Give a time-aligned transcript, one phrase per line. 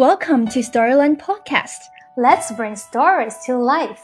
[0.00, 1.90] Welcome to Storyland Podcast.
[2.16, 3.98] Let's bring stories to life.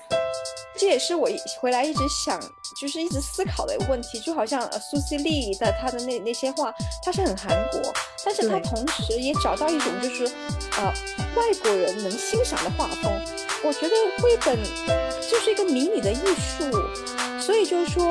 [0.77, 1.27] 这也是我
[1.59, 2.39] 回来一直想，
[2.79, 4.21] 就是一直思考的一个问题。
[4.21, 6.71] 就好像呃苏西利的她的那那些话，
[7.03, 7.81] 她是很韩国，
[8.23, 10.27] 但是她同时也找到一种就是
[10.77, 10.93] 呃
[11.35, 13.11] 外国人能欣赏的画风。
[13.65, 14.55] 我觉得绘本
[15.31, 16.71] 就是一个迷你的艺术，
[17.41, 18.07] 所以就是说，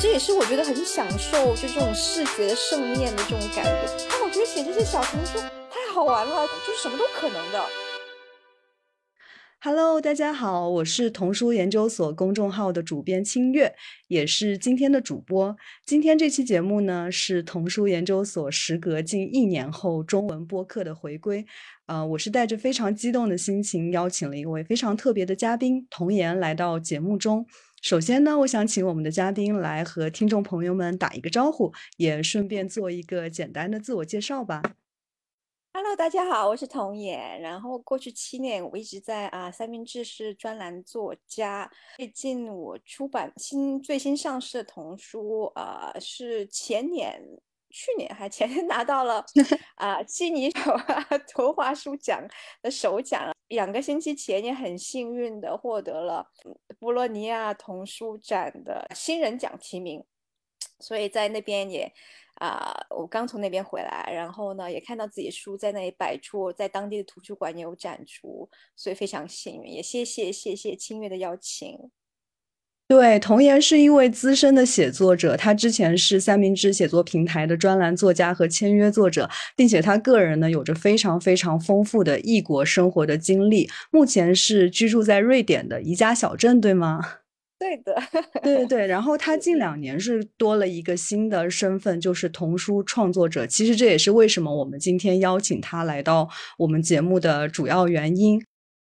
[0.00, 4.06] 这也是我觉得很享受，就这种视觉的盛宴的这种感觉。
[4.08, 5.48] 那我觉得写这些小童书太
[5.94, 7.64] 好玩了，就是什么都可能的。
[9.60, 13.72] Hello，大家好，我是童书研究所公众号的主编清月，
[14.08, 15.56] 也是今天的主播。
[15.86, 21.46] 今天这期节目呢，是童书研究所时隔近一年后中文播客的回归。
[21.86, 27.46] 呃，我是带着非常激动的心情，邀请了一位非常特别的嘉宾童言来到节目中。
[27.82, 34.60] 首先呢，我想请我们的嘉宾来和听众朋友们打一个招呼，也顺便做一个简单的自我介绍吧。
[35.76, 37.40] Hello，大家好，我是童妍。
[37.40, 41.68] 然后过去七年，我一直在啊三明治是专栏作家。
[41.96, 47.20] 最近我出版新最新上市的童书，啊、是前年、
[47.70, 49.26] 去年还前年拿到了
[49.74, 50.48] 啊悉尼
[51.26, 52.24] 图画书奖
[52.62, 53.34] 的首奖。
[53.48, 56.24] 两个星期前也很幸运的获得了
[56.78, 60.04] 博洛尼亚童书展的新人奖提名，
[60.78, 61.92] 所以在那边也。
[62.36, 71.78] 啊、我刚从那边回来，然后呢，也看到自己的书在那里摆出，在当地的图书馆也有展出，所以非常幸运，也谢谢谢谢清月的邀请。
[72.86, 87.23] 对，童言是一位资深的写作者，他之前是三明治写作平台的专栏作家和签约作者，并且他个人呢有着非常非常丰富的异国生活的经历，目前是居住在瑞典的宜家小镇，对吗？
[87.64, 88.02] 对的，
[88.42, 93.46] 对对对，然后他近两年是多了一个新的身份，就是童书创作者。
[93.46, 98.38] 其实这也是为什么我们今天邀请他来到我们节目的主要原因。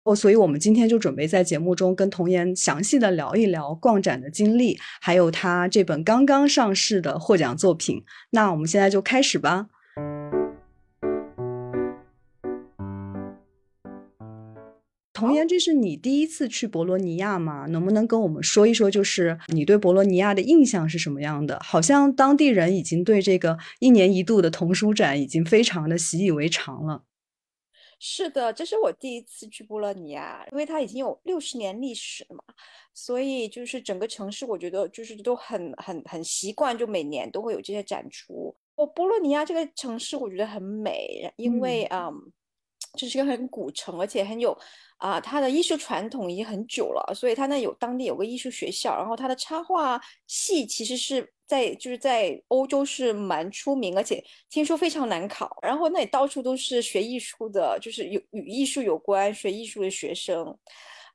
[0.05, 8.05] 哦，所以我们今天就准备在节目中跟童言详细的聊一聊逛展的经历，还有他这本刚刚上市的获奖作品。
[8.31, 9.67] 那我们现在就开始吧。
[15.19, 17.67] 童颜，这是你第一次去博洛尼亚吗？
[17.67, 21.59] 能不能跟我们说一说，就是你对博洛尼亚的印象是什么样的？
[21.61, 27.03] 好像当地人已经对这个一年一度的童书展已经非常的习以为常了。
[27.99, 32.45] 是的，这是我第一次去博洛尼亚，因为它已经有六十年历史了嘛，
[32.95, 38.55] 所以就是整个城市，我觉得就是都很很很习惯，就每年都会有这些展出。
[38.77, 42.15] 我博洛尼亚这个城市，我觉得很美，因为嗯，
[42.97, 44.57] 这是一个很古城，而且很有
[44.99, 55.57] 啊、它的艺术传统已经很久了，所以它那有当地有个艺术学校，然后它的插画系其实是在就是在欧洲是蛮出名，而且听说非常难考。
[55.63, 60.59] 然后那里到处都是学艺术的，就是有与艺术有关、学艺术的学生。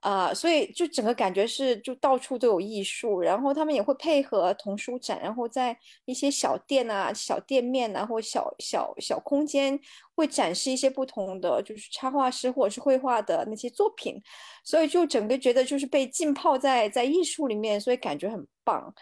[0.04, 9.80] 啊、所以就整个感觉是就到处都有艺术，然后他们也会配合童书展，然后在一些小店啊、小店面啊或小小小空间
[10.14, 14.22] 会展示一些不同的就是插画师或者是绘画的那些作品，
[14.66, 18.94] 所以就整个觉得就是被浸泡在在艺术里面，所以感觉很棒。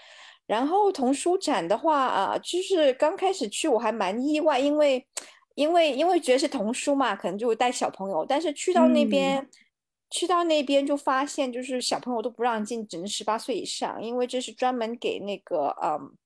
[0.45, 5.03] 然后童书展的话啊，就是刚开始去我还蛮意外，因为
[5.55, 9.49] 因为因为觉得是童书嘛，可能就带小朋友，但是去到那边。
[10.11, 16.17] 去到那边就发现，就是小朋友都不让进，只能十八岁以上，因为这是专门给那个嗯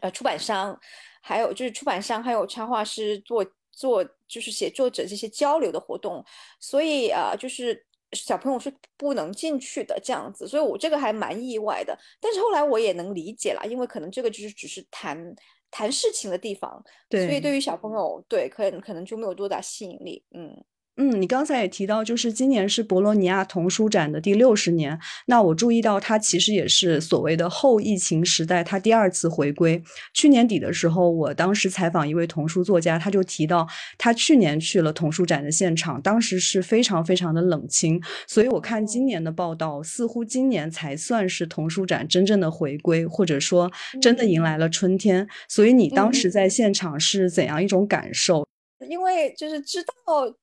[0.00, 0.78] 呃出版商，
[1.20, 6.24] 还有就是出版商还有插画师做做就是写作者这些交流的活动，
[6.60, 15.34] 所以啊、呃、就是小朋友是不能进去的这样子，所以我这个还蛮意外的，但是后来我也能理解啦，因为可能这个就是只是谈
[15.70, 20.64] 谈事情的地方，对所以对对于小朋友对可能可能就没有多大吸引力，嗯。
[20.98, 24.98] 嗯，你刚才也提到，就是今年是博洛尼亚童书展的第六十年。
[25.26, 29.82] 那我注意到，它其实也是所谓的后疫情时代，它第二次回归。
[30.14, 33.68] 去年底的时候，我当时采访一位童书作家，他就提到，
[33.98, 38.00] 他去年去了童书展的现场，当时是非常非常的冷清。
[38.26, 43.70] 所以我看今年的报道，似乎今年才算是童书展真正的回归，或者说
[44.00, 45.28] 真的迎来了春天。
[45.46, 48.46] 所以你当时在现场是怎样一种感受？
[48.80, 49.92] 因为就是知道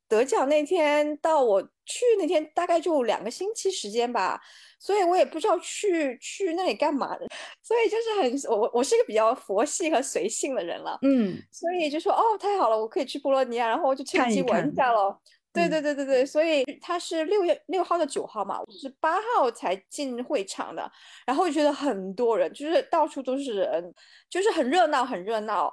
[0.07, 4.41] 得奖那天到我去那天大概就两个星期时间吧，
[4.79, 7.27] 所以我也不知道去去那里干嘛的，
[7.61, 15.21] 所以就是很我我是一个比较佛系和随性的人了，嗯，所以就说哦太好了，我可以去波罗尼亚，然后我就趁机玩一下咯。
[15.53, 20.91] 对嗯对对对对，所以他是六月六号到九号嘛，我是八号才进会场的，
[21.27, 23.93] 然后就觉得很多人，就是到处都是人，
[24.31, 25.71] 就是很热闹，很热闹。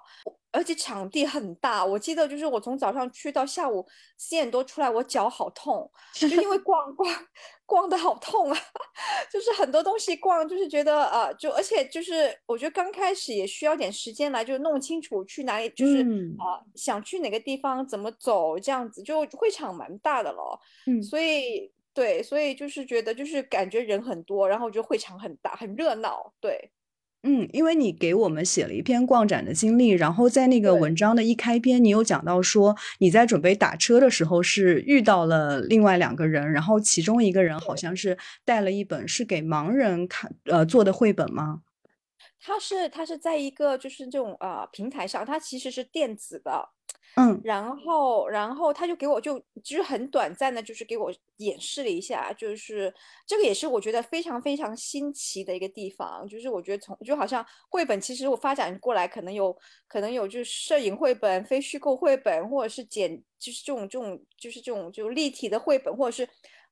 [0.53, 3.87] 而且场地很大，我记得就是我从早上去到下午
[4.17, 7.09] 四点多出来，我脚好痛，就因为逛 逛
[7.65, 8.59] 逛的好痛啊，
[9.31, 16.01] 就是很多东西逛，就是觉得呃，就而且就是我觉得刚开始也需要点时间来就弄清楚去哪里，就是
[16.39, 26.73] 啊想去哪个地方怎么走这样子，就会场蛮大的了，嗯，所以对，所以就是觉得就是感觉人很多，然后就会场很大，很热闹，对。
[27.23, 41.61] 嗯，因为你给我们写了一篇逛展的经历，然后在那个文章的一开篇，你有讲到说你在准备打车的时候是遇到了另外两个人，然后其中一个人好像是带了一本是给盲人看呃做的绘本吗？
[42.43, 46.71] 他是他是在一个就是这种呃平台上，它其实是电子的。
[47.17, 52.93] 嗯，然后，然后他就给我就就是很短暂的，就是给我演示了一下，就是
[53.27, 59.57] 这个也是我觉得非常非常新奇的一个地方，就是我觉得从就好像绘本，其实我发展过来可能有
[59.89, 66.29] 可能有就是摄影绘本、非虚构绘本，或者是剪就是这种这种就是这种就立体的绘本，或者是。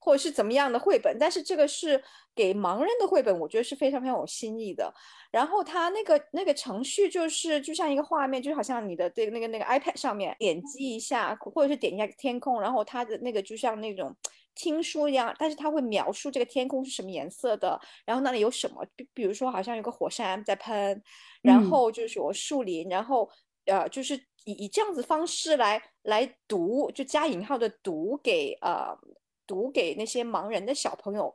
[0.09, 2.03] 或者是怎么样的绘本，但是这个是
[2.35, 4.91] 给盲人的绘本，我觉得是非常非常有新意的。
[5.31, 14.17] 然后它那个那个程序就是就像一个画面，就好像你的这个那个那个 iPad 上面点击一下，或者是点一下天空，然后它的那个就像那种
[14.55, 21.03] 听书一样，但是它会描述这个天空是什么颜色的，然后那里有什么，比比如说好像有个火山在喷，
[21.43, 23.29] 然后就是有树林，然后
[23.67, 24.17] 呃就是
[24.47, 28.97] 以以这样子方式来来读，就加引号的读给呃。
[29.49, 31.35] 读给那些盲人的小朋友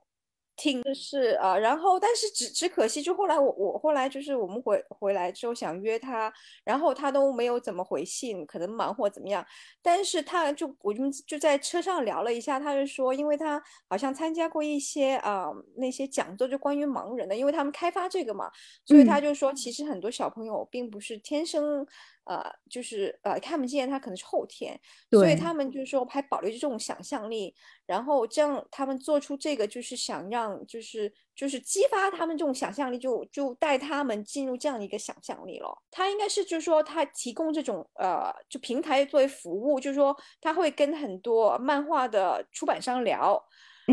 [0.56, 6.32] 听的是啊，然后但是只只可惜，就后来我我后来就是我们回回来之后想约他，
[6.64, 9.44] 然后他都没有怎么回信，可能忙或怎么样。
[9.82, 18.52] 但是他就我们就在车上聊了一下，他就说，因为他好像参加过一些啊那些讲座，就关于盲人的，因为他们开发这个嘛，
[18.86, 21.84] 所以他就说，其实很多小朋友并不是天生。
[22.26, 24.80] 呃，就是呃看不见，他可能是后天，
[25.12, 27.54] 所以他们就是说还保留着这种想象力，
[27.86, 35.78] 然后这样他们做出这个就是想让就是就是激发他们这种想象力，就就带他们进入这样的一个想象力了。
[35.92, 43.44] 他应该是就是说他提供这种呃就平台作为服务，就是说他会跟很多漫画的出版商聊，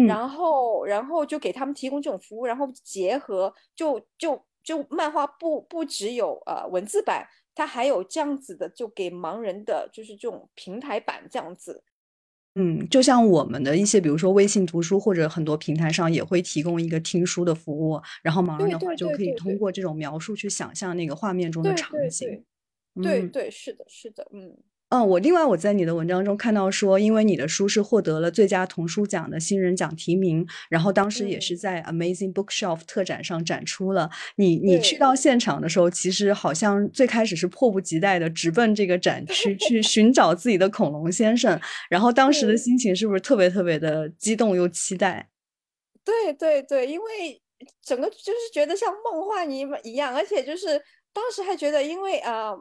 [0.07, 7.27] 然后然后就给他们提供这种服务，然后结合就就就漫画不不只有呃文字版。
[7.55, 11.83] 它还有这样子的，就给盲人的，就是这种平台版这样子。
[12.57, 22.45] 嗯，就像我们的一些，比如说微信读书或者很多平台上也会提供一个听书的服务，然后盲人的话就可以通过这种描述去想象那个画面中的场景。
[23.01, 24.57] 对对，是的，是的，嗯。
[24.91, 34.11] 嗯，我另外我在你的文章中看到说，因为你的书是获得了最佳童书奖的新人奖提名，然后当时也是在 Amazing Bookshelf 特展上展出了。
[34.35, 45.29] 你你去到现场的时候，其实好像最开始是迫不及待的直奔这个展区去寻找自己的恐龙先生，然后 当时的心情是不是特别特别的激动又期待？
[46.05, 47.41] 对对对，因为
[47.81, 50.83] 整个就是觉得像梦幻一一样，而且就是
[51.13, 52.57] 当时还觉得，因为啊。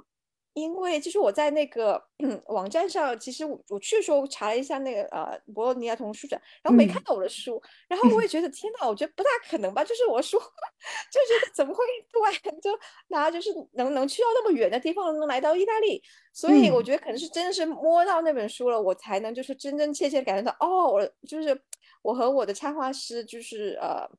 [0.53, 2.01] 因为就是我在那个
[2.47, 10.37] 网站上，其实我我去的时候查了一下那个呃博洛尼亚童书展，然后没看到我的书，然后我也觉得天呐，我觉得不大可能吧，就是我书
[11.11, 12.71] 就觉得怎么会突然就
[13.07, 16.01] 拿就是能能去到那么远的地方，能来到意大利，
[16.33, 21.61] 所以我觉得可能是真的是摸到那本书了，我才能就是真真切切感觉到哦，我就是
[22.01, 24.09] 我和我的插画师就是呃。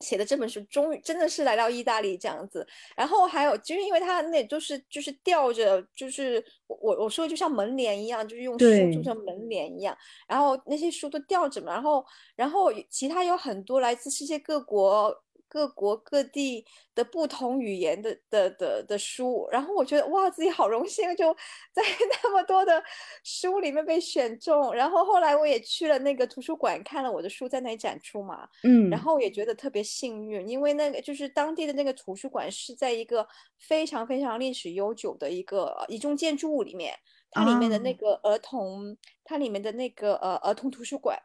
[0.00, 9.96] 写的这本书终于真的是来到意大利这样子，然后还有就是因为他那都是就是吊着，就是我我说就像门帘一样，就是用书做成门帘一样，
[10.28, 12.04] 然后那些书都吊着嘛，然后
[12.36, 15.22] 然后其他有很多来自世界各国。
[15.48, 16.64] 各国各地
[16.94, 21.32] 的不同语言的的的的书，然后我觉得哇，自己好荣幸，就
[21.72, 21.82] 在
[22.22, 22.82] 那么多的
[23.24, 24.72] 书里面被选中。
[24.74, 33.26] 然后后来我也去了那个图书馆，看了我的书在那里展出嘛，嗯，然后也觉得特别幸运，因为那个就是当地的那个图书馆是在一个
[33.58, 36.94] 非常非常历史悠久的一个一栋建筑物里面，
[37.30, 41.18] 它里面的那个儿童，它里面的那个呃儿童图书馆，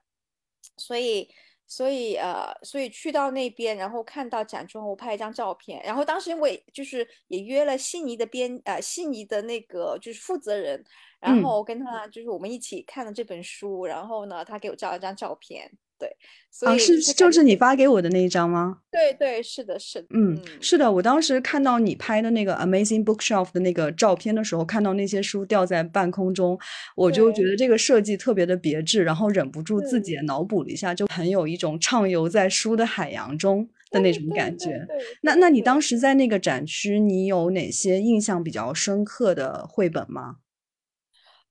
[0.78, 1.30] 所以。
[1.68, 5.82] 所以呃，所以去到那边，然后看到展中，我拍一张照片。
[5.84, 10.84] 然后当时我也就是也约了悉尼的编呃悉尼的那个就是负责人，
[11.20, 13.86] 然后跟他就是我们一起看了这本书。
[13.86, 15.72] 然后呢，他给我照了一张照片。
[16.00, 16.10] 对，
[16.52, 18.80] 所以是就是你发给我的那一张吗？
[18.92, 20.92] 对对，是的，是的，嗯，是的。
[20.92, 26.60] 我当时看到你拍的那个 Amazing Bookshelf 的那个照片的时候，看到那些书吊在半空中，
[26.96, 34.86] 我就觉得这个设计特别的别致，然后忍不住自己也脑补了一下，就很有一种畅游在书的海洋中的那种感觉。
[35.22, 40.38] 那那你当时在那个展区，你有哪些印象比较深刻的绘本吗？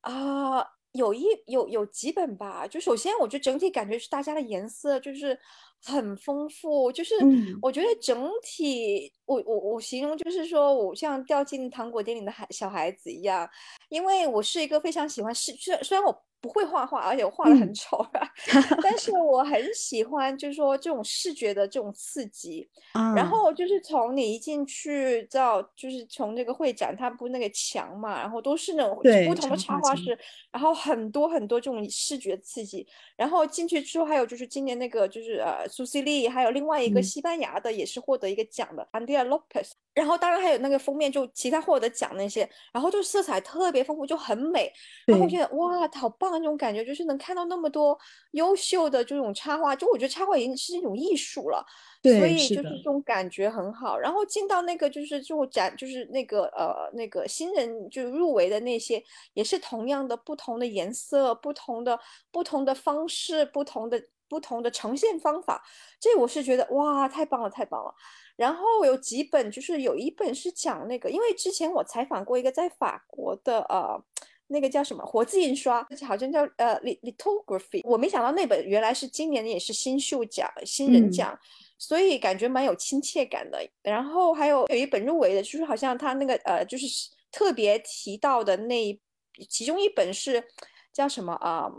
[0.03, 0.59] 啊，
[0.93, 2.67] 有一有有几本吧。
[2.67, 5.39] 就首先，我觉得整体感觉是大家的颜色就是
[5.83, 7.15] 很丰富，就是
[7.61, 13.49] 我觉得整体，我我我形容就是说我像掉进糖果店里的孩小孩子一样，
[13.89, 16.25] 因为我是一个非常喜欢视，虽虽然我。
[16.43, 18.05] 不会画画，而且我画的很丑，
[18.83, 22.69] 但是我很喜欢，就是说这种视觉的这种刺激。
[23.17, 28.97] 然后就是从你一进去到，就是从这个会展，它不那个墙嘛，然后都是那种
[29.27, 30.19] 不同的插画师，
[30.51, 32.87] 然后很多很多这种视觉刺激。
[33.17, 39.71] 然后进去之后，还有就是今年那个就是呃苏西丽，还有另外一个西班牙的也是获得一个奖的 Andrea Lopez。
[39.95, 44.73] 然后当然还有那个封面，就其他获得奖那些，然后就色彩特别丰富，就很美。
[45.07, 47.99] 然后我觉得哇，好棒那种感觉，就是能看到那么多
[48.33, 51.65] 优秀的这种插画，就我觉得插画已经是一种艺术了。
[52.03, 53.97] 所以就是这种感觉很好。
[53.97, 59.01] 然后进到那个就是就展，就是那个呃那个新人就入围的那些，
[59.35, 61.97] 也是同样的不同的颜色、不同的
[62.33, 65.63] 不同的方式、不同的不同的呈现方法。
[66.01, 67.95] 这我是觉得哇，太棒了，太棒了。
[68.35, 74.03] 然后有几本，就是有一本是讲那个，因为之前我采访过一个在法国的呃，
[74.49, 77.81] 那个叫什么活字印刷，好像叫呃 lithography。
[77.85, 81.39] 我没想到那本原来是今年也是新秀奖、新人奖，
[81.79, 83.59] 所以感觉蛮有亲切感的。
[83.83, 86.87] 然后还有有一本入围的，就是好像他那个呃，就是
[87.31, 89.01] 特别提到的那
[89.49, 90.45] 其中一本是
[90.93, 91.71] 叫什么啊？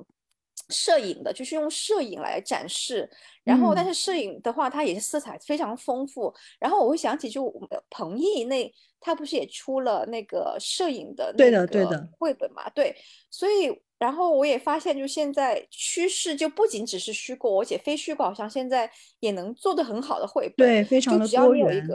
[0.69, 3.09] 摄影的，就是用摄影来展示。
[3.43, 6.33] 然后，但是摄影的话，它也是色彩非常丰富。
[6.57, 7.51] 然后我会想起，就
[7.89, 12.69] 彭毅那他不是也出了那个摄影的对的对的绘本嘛？
[12.69, 12.95] 对，
[13.29, 21.87] 所以然后我也发现，就现在趋势就不仅只是虚构，而且非虚构，好像现在也能做得很好的绘本，对，非常的多元。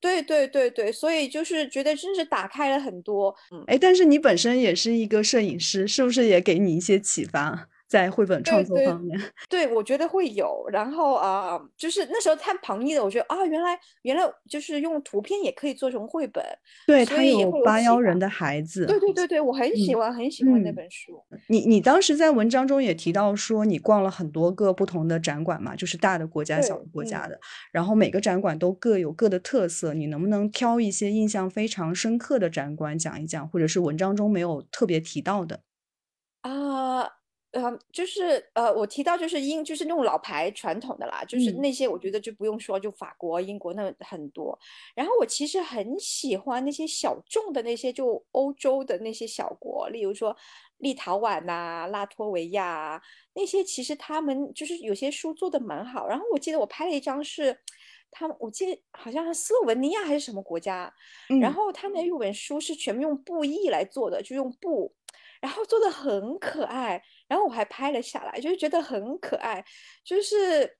[0.00, 3.32] 对对对对，所以就是觉得真是打开了很多。
[3.52, 7.68] 嗯，哎，但是你本身也是一个摄影师，是不是也给你一些启发？
[7.92, 9.20] 在绘本创作方面，
[9.50, 10.66] 对我觉得会有。
[10.72, 16.42] 然后啊，就是那时候看庞毅的，我觉得啊，原来原来就是用图片也可以做成绘本。
[16.86, 18.86] 对他有八幺人的孩子。
[18.86, 21.22] 对对对对，我很喜欢很喜欢那本书。
[21.48, 27.38] 你你当时在文章中也提到说，你逛了很多个不同的展馆嘛，就是大的国家、小的国家的，
[27.70, 29.92] 然后每个展馆都各有各的特色。
[29.92, 35.60] 你能不能挑一些印象非常深刻的展馆讲一讲，或者是文章中没有特别提到的？
[36.40, 36.52] 啊。
[37.02, 37.10] 呃，
[37.92, 44.58] 就是呃，我提到就是英，就是那种老牌传统的啦，就是那些我觉得就不用说，就法国、英国那很多。
[44.94, 50.34] 然后我其实很喜欢那些小众的那些，就欧洲的那些小国，例如说
[50.78, 53.02] 立陶宛呐、拉脱维亚啊
[53.34, 56.08] 那些，其实他们就是有些书做的蛮好。
[56.08, 57.54] 然后我记得我拍了一张是
[58.10, 60.90] 他们，我记得好像是斯洛文尼亚还是什么国家，
[61.38, 64.94] 然后他们那本书是全部用布艺来做的，就用布。
[65.42, 67.02] 然后做的很可爱，
[67.32, 69.64] 然后我还拍了下来，就是觉得很可爱，
[70.04, 70.76] 就是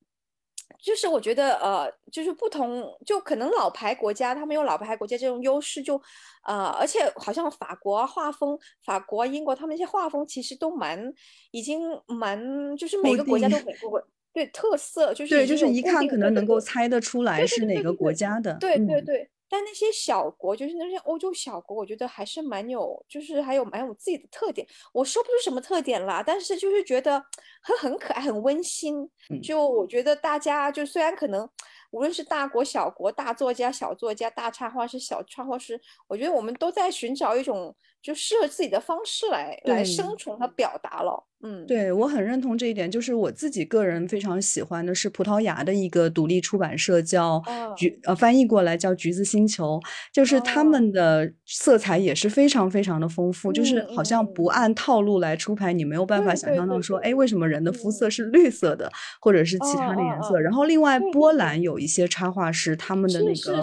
[0.78, 5.98] 就是我觉得呃，就是不同，就可能老牌国家他们有老牌国家这种优势，就
[6.46, 11.10] 呃，而且好像法国画风，法国、英国他们那些画风其实都蛮
[11.52, 19.30] 已经蛮，就是每个国家都每个对特色，就是对，就是一看可能能够猜得出来是哪个国家的，对对对。
[19.52, 24.66] 但那些小国，就是那些欧洲小国，我觉得还是蛮有，就是还有蛮有自己的特点。
[24.94, 27.22] 我说不出什么特点啦，但是就是觉得
[27.60, 29.06] 很很可爱，很温馨。
[29.42, 31.46] 就我觉得大家就虽然可能
[31.90, 35.78] 无论是大国小国，大作家小作家，大插画师小插画师，
[36.08, 37.76] 我觉得我们都在寻找一种。
[38.02, 42.90] 就适合自己的方式来来生存和表达了，嗯，对我很认同这一点。
[42.90, 47.40] 就是我自己个人非常喜欢的是葡萄牙的一个独立出版社，叫
[47.76, 49.80] 橘呃翻译过来叫橘子星球，
[50.12, 58.90] 就是他们的色彩也是非常非常的丰富，就是好像不按套路来出牌，你没有办法想象到说，哎，为什么人的肤色是绿色的，
[59.20, 60.40] 或者是其他的颜色。
[60.40, 63.62] 然后另外波兰有一些插画师，他们的那个。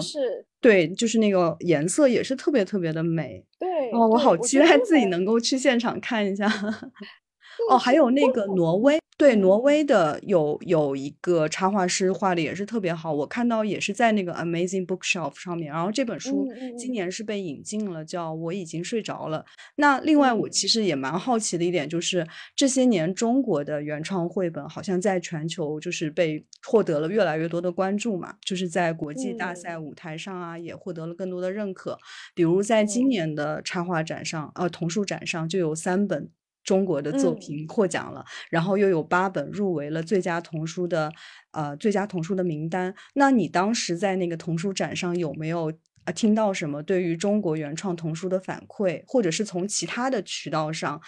[0.60, 3.44] 对，就是那个颜色也是特别特别的美。
[3.58, 6.46] 对，哦，我好期待自己能够去现场看一下。
[7.70, 15.70] 哦，还有那个挪威，对，挪威的有有一个插画师画的也是特别好，我看到也是在那个 Amazing Bookshelf 上面。
[15.70, 16.48] 然后这本书
[16.78, 19.40] 今年是被引进了，叫《我已经睡着了》。
[19.76, 31.98] 那另外，我其实也蛮好奇的一点就是，这些年中国的原创绘本好像在全球就是被获得了越来越多的关注嘛，就是在国际大赛舞台上啊，也获得了更多的认可。
[32.34, 36.30] 比如在今年的插画展上，呃，童书展上就有三本。
[36.62, 41.10] 中国的作嗯品获奖了，然后又有八本入围了最佳童书的
[41.52, 42.94] 呃最佳童书的名单。
[43.14, 45.72] 那你当时在那个童书展上有没有
[46.04, 51.00] 啊听到什么对于中国原创童书的反馈，或者是从其他的渠道上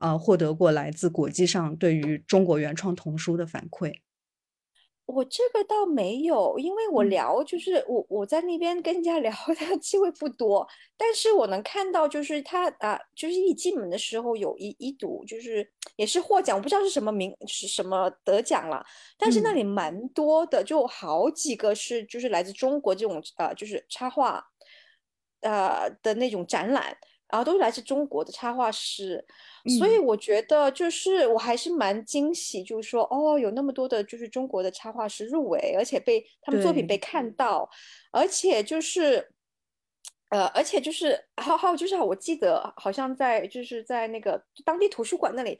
[0.00, 3.92] 呃获得过来自国际上对于中国原创童书的反馈？
[5.10, 7.08] 我这个倒没有，因为我嗯。
[7.10, 18.84] 聊就是我我在那边跟人家 聊的机会不多，但是我能看到就是他啊，就是一进门的时候有一一堵就是也是获奖，我不知道是什么名是什么得奖了，
[19.18, 19.56] 但是那嗯。
[19.56, 24.44] 里蛮多的，就好几个是就是来自中国这种呃就是插画
[25.40, 26.96] 呃的那种展览，
[27.30, 29.24] 然后都是来自中国的插画师。
[29.78, 37.68] 所以嗯我觉得就是我还是蛮惊喜，就是说哦，有那么多的就是中国的插画师入围，而且被他们作品被看到，
[38.12, 39.32] 而且就是。
[40.30, 45.58] 呃，而且就是还有还有就是，我记得好像在就是在那个当地图书馆那里，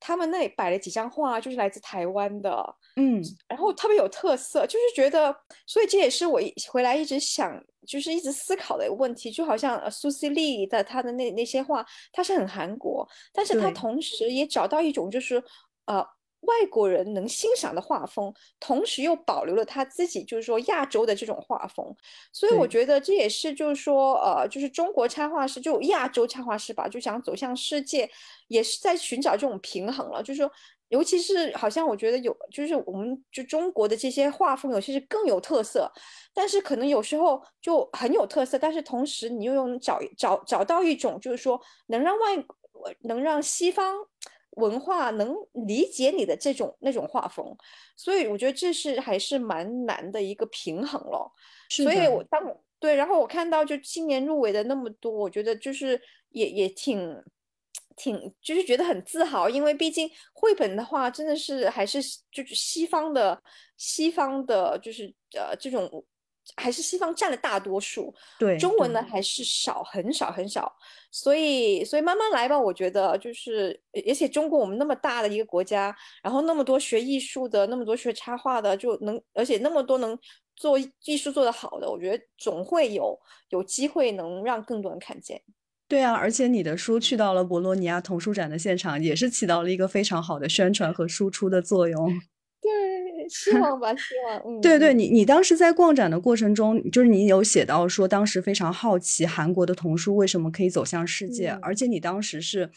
[0.00, 3.22] 他们那里摆了几张画，就是来自台湾的，嗯。
[3.48, 5.34] 然后特别有特色，就是觉得，
[5.66, 13.72] 所以这也是我一回来一直想，就是一直思考的一个问题，就好像呃苏西丽的他的那那些画，它是很韩国，但是他对。
[13.72, 15.42] 同时也找到一种就是
[15.86, 16.04] 呃
[16.40, 21.94] 外国人能欣赏的画风，同时又保留了他自己就是说亚洲的这种画风，
[22.32, 28.10] 所以我觉得这也是就是说呃就是中国插画师就亚洲插画师吧，就想走向世界，
[28.48, 30.50] 也是在寻找这种平衡了，就是说。
[30.90, 35.86] 尤其是好像我觉得有，就是我们就中国的这些画风，有些是更有特色，
[36.32, 42.42] 但是可能有时候就很有特色，但是同时你又用找找找到一种，就是说能让外
[43.02, 43.96] 能让西方
[44.58, 45.34] 文化能
[45.66, 47.56] 理解你的这种那种画风，
[47.96, 51.32] 所以我觉得这是还是蛮难的一个平衡咯。
[51.68, 52.42] 所以我当
[52.80, 56.00] 对，然后我看到就今年入围的那么多，我觉得就是
[56.30, 57.22] 也也挺
[57.96, 62.00] 挺，就是觉得很自豪，因为毕竟绘本的话，真的是还是
[62.30, 63.42] 就是西方的
[63.76, 66.04] 西方的，就是呃这种
[66.56, 70.72] 还是西方占了大多数，对中文呢还是少，很少很少，
[71.10, 73.78] 所以所以慢慢来吧，我觉得就是，
[74.08, 80.18] 而且中国我们那么大的一个国家，然后那么多学艺术的，那么多学插画的，就能，而且那么多能
[80.56, 83.18] 做艺术做得好的，我觉得总会有
[83.50, 85.42] 有机会能让更多人看见。
[85.86, 92.12] 对啊，而且你的书去到了博洛尼亚童书展的现场，也是起到了一个非常好的宣传和输出的作用。
[93.28, 102.70] 对，希望吧，希望，嗯，对对，嗯你你当时在逛展的过程中，就是你有写到说，当时非常好奇韩国的童书为什么可以走向世界，嗯而且你当时是。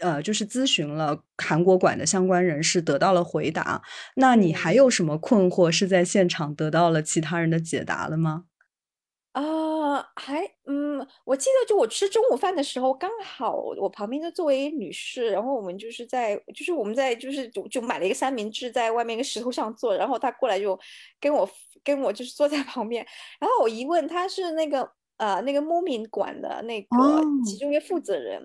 [0.00, 3.80] 呃，就是咨询了韩国馆的相关人士，得到了回答。
[4.16, 8.44] 那你还嗯有什么困惑是在现场得到了其他人的解答了吗？
[9.36, 20.78] 啊，还嗯，我记得就我吃中午饭的时候，刚好我旁边就座位一女士，然后我们就是在就是我们在就是就就买了一个三明治，在外面一个石头上坐，然后她过来就
[21.20, 21.46] 跟我
[21.84, 23.06] 跟我就是坐在旁边，
[23.38, 26.88] 然后我一问，她是那个呃那个牧民馆的那个
[27.44, 28.40] 其哦中一个负责人，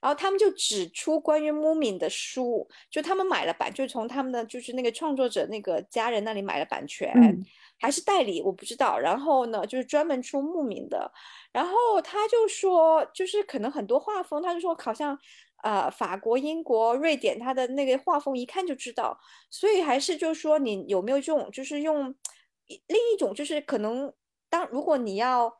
[0.00, 7.12] 然后他们就指出关于牧民的书，就他们买了版，就从他们的就是那个创作者那个家人那里买了版权。
[7.16, 7.44] 嗯
[7.80, 8.98] 还是代理，我不知道。
[8.98, 11.12] 然后呢，就是专门出牧民的。
[11.52, 15.18] 然后他就说，就是可能很多画风，他就说好像
[15.62, 19.18] 呃法国、英国、瑞典，他的那个画风一看就知道。
[19.50, 22.14] 所以还是就是说，你有没有这种，就是用
[22.66, 24.12] 另一种，就是可能
[24.50, 25.52] 当如果你要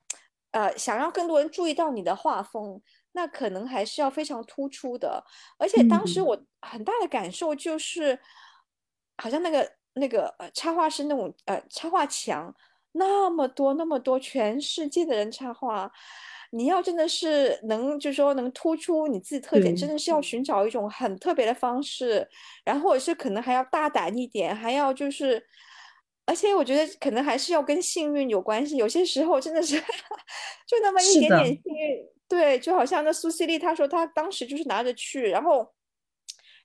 [0.51, 5.25] 呃想让更多人注意到你的画风，那可能还是要非常突出的。
[5.57, 8.19] 而且当时嗯我很大的感受就是，
[9.17, 12.55] 好像那个那个呃插画师那种呃插画墙
[12.93, 15.91] 那么多那么多，全世界的人插画，
[16.53, 22.27] 你要真的是能就是说能突出你自己特点，真的是要寻找一种很特别的方式，
[22.65, 25.45] 然后或者是可能还要大胆一点，还要就是。
[26.27, 29.81] 而且我觉得可能还是要跟幸运有关系，有些时候真的是
[30.69, 35.67] 就那么一点点幸运，对，就好像那苏西丽，她说她当时就是拿着去，然后，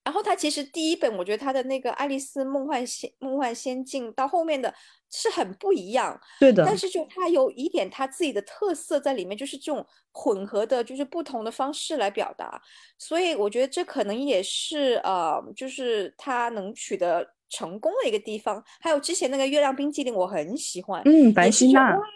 [0.03, 4.73] 然后他其实第一本，我觉得他的那个《爱丽丝梦幻仙梦幻仙境》到后面的
[5.09, 12.61] 是很不一样，对的，但是就他有一点他自己的特色在里面，就是这种混合的，就是不同的方式来表达，
[12.97, 18.61] 所以我觉得这可能也是呃，就是他能取得成功的一个地方。
[18.81, 22.07] 还有之前那个月亮冰激凌，我很喜欢，嗯，白希娜也是就哇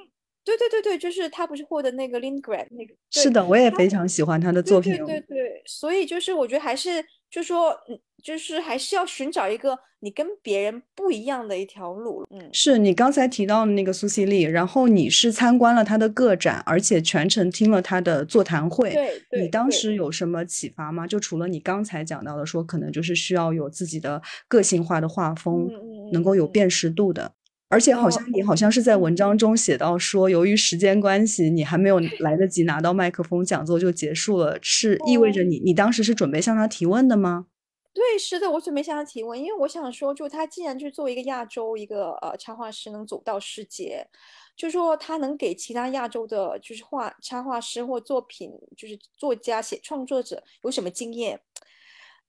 [0.44, 4.96] 对对对对，就是他不是获得那个 Lindgren 那个，是的，我也非常喜欢他的作品。
[4.96, 12.24] 对对对，所以就是我觉得还是就说，嗯，就是还是要寻找一个你跟别人不一样的一条路。
[12.30, 18.92] 嗯，是你刚才提到的那个苏西利，然后你是参观了他的个展，而且全程听了他的座谈会。
[19.30, 21.06] 对，你当时有什么启发吗？
[21.06, 25.70] 就除了你刚才讲到的，说可能就是需要有自己的个性化的画风，
[26.12, 27.34] 能够有辨识度的。
[27.70, 37.48] 而且好像你好像是在文章中写到说，由于时间关系，你还没有来得及拿到麦克风，讲座就结束了，是意味着你你当时是准备向他提问的吗？
[37.94, 44.08] 对，是的，我准备向他提问，因为我想说，就他既然就作为一个亚洲一个呃插画师能走到世界，
[44.56, 51.42] 就说他能给其他亚洲的，就是画插画师或作品，就是作家写创作者有什么经验？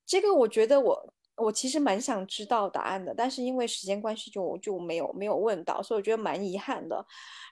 [0.04, 1.14] 这个我觉得我。
[1.38, 7.04] 我其实蛮想知道答案的，但是因为时间关系就就没有没有问到，所以我觉得蛮遗憾的。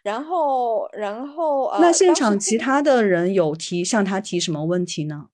[0.03, 5.29] 然后，然后呃，那现场其他的人有提向他提什么问题呢？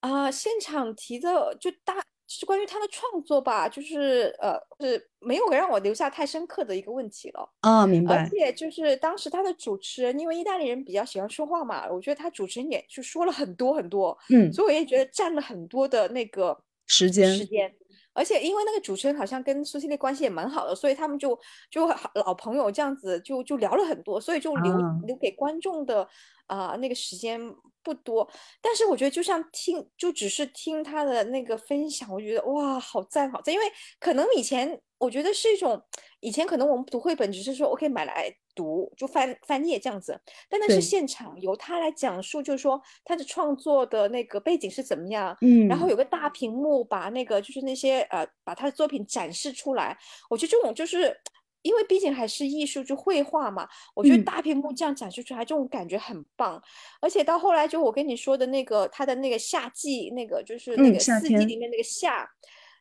[0.00, 1.94] 啊，现场提的就大
[2.28, 7.48] 是关于他的创作吧，就是呃是没有让我留下太深刻的一个问题了。
[7.60, 8.16] 啊，明白。
[8.16, 17.72] 而且就是当时他的主持人，因为意大利人比较喜欢说话嘛，我觉得他主持人也就说了很多很多，嗯，所以我也觉得占了很多的那个时间时间。
[18.16, 21.38] 而且因为那个主持人好像跟苏西丽关系也蛮好的，所以他们就
[21.70, 24.74] 就老朋友这样子就就聊了很多，所以就留
[25.06, 26.08] 留给观众的
[26.46, 27.40] 啊那个时间
[27.82, 28.28] 不多。
[28.60, 33.66] 但是我觉得就像听就只是听他的那个分享，我觉得哇好赞好赞，因为
[34.00, 34.80] 可能以前。
[34.98, 35.78] 我觉得是一种，
[36.20, 49.96] 以前可能我们读绘本只是说 OK 买来读就翻翻页这样子，但那是现场由他来讲述，就是说他的创作的那个背景是怎么样，嗯，然后有个大屏幕把那个就是那些呃把他的作品展示出来，
[50.30, 51.14] 我觉得这种就是
[51.60, 56.60] 因为毕竟还是艺术就绘画嘛，我觉得大屏幕这样展示出来这种感觉很棒，
[57.00, 62.28] 而且到后来就我跟你说的那个他的那个夏季那个就是那个四季里面那个夏。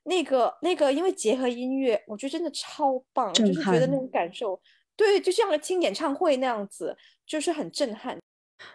[0.08, 4.62] 那个那个，因为结合音乐，我觉得真的超棒，就是觉得那种感受，
[4.96, 8.18] 对，就像听演唱会那样子，就是很震撼。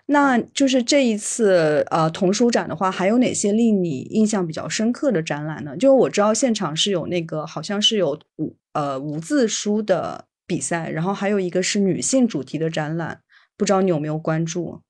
[0.06, 5.76] 那就是这一次呃童书展的话，还有哪些令你印象比较深刻的展览呢？
[5.76, 13.22] 就我知道现场是有那个好像是有无呃无字书的比赛，然后还有一个是女性主题的展览，
[13.56, 14.82] 不知道你有没有关注？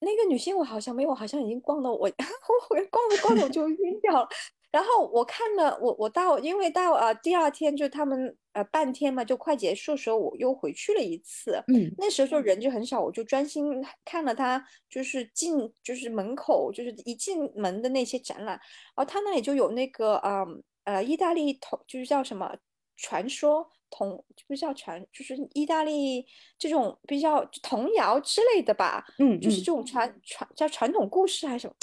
[0.00, 4.28] 那个女性我好像没有，好像已经逛到我， 我逛着逛着我就晕掉了。
[4.76, 11.52] 然后我看了，我我到，因为到呃第二天就他们呃半天嘛，就快结束的时候，我又回去了一次。
[11.68, 18.48] 嗯，那时候就人就很少，我就专心看了他，就是进就是门口就是一进门的那些展览。
[18.94, 20.44] 然后他那里就有那个啊
[20.84, 22.54] 呃意大利童就是叫什么
[22.98, 26.26] 传说童，不叫传，就是意大利
[26.58, 29.06] 这种比较童谣之类的吧。
[29.18, 31.74] 嗯，就是这种传传叫传统故事还是什么。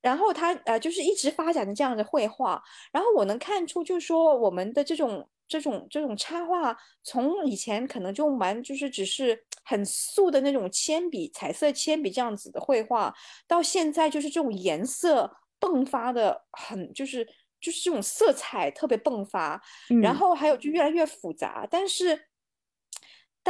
[0.00, 13.14] 然后他呃就是一直发展的这样的绘画，然后我能看出，就是说我们的这种这种这种插画，从以前可能就蛮就是只是很素的那种铅笔彩色铅笔这样子的绘画，
[13.46, 15.30] 到现在就是这种颜色
[15.60, 17.26] 迸发的很就是
[17.60, 19.60] 就是这种色彩特别迸发，
[20.02, 22.27] 然后还有就越来越复杂，但是。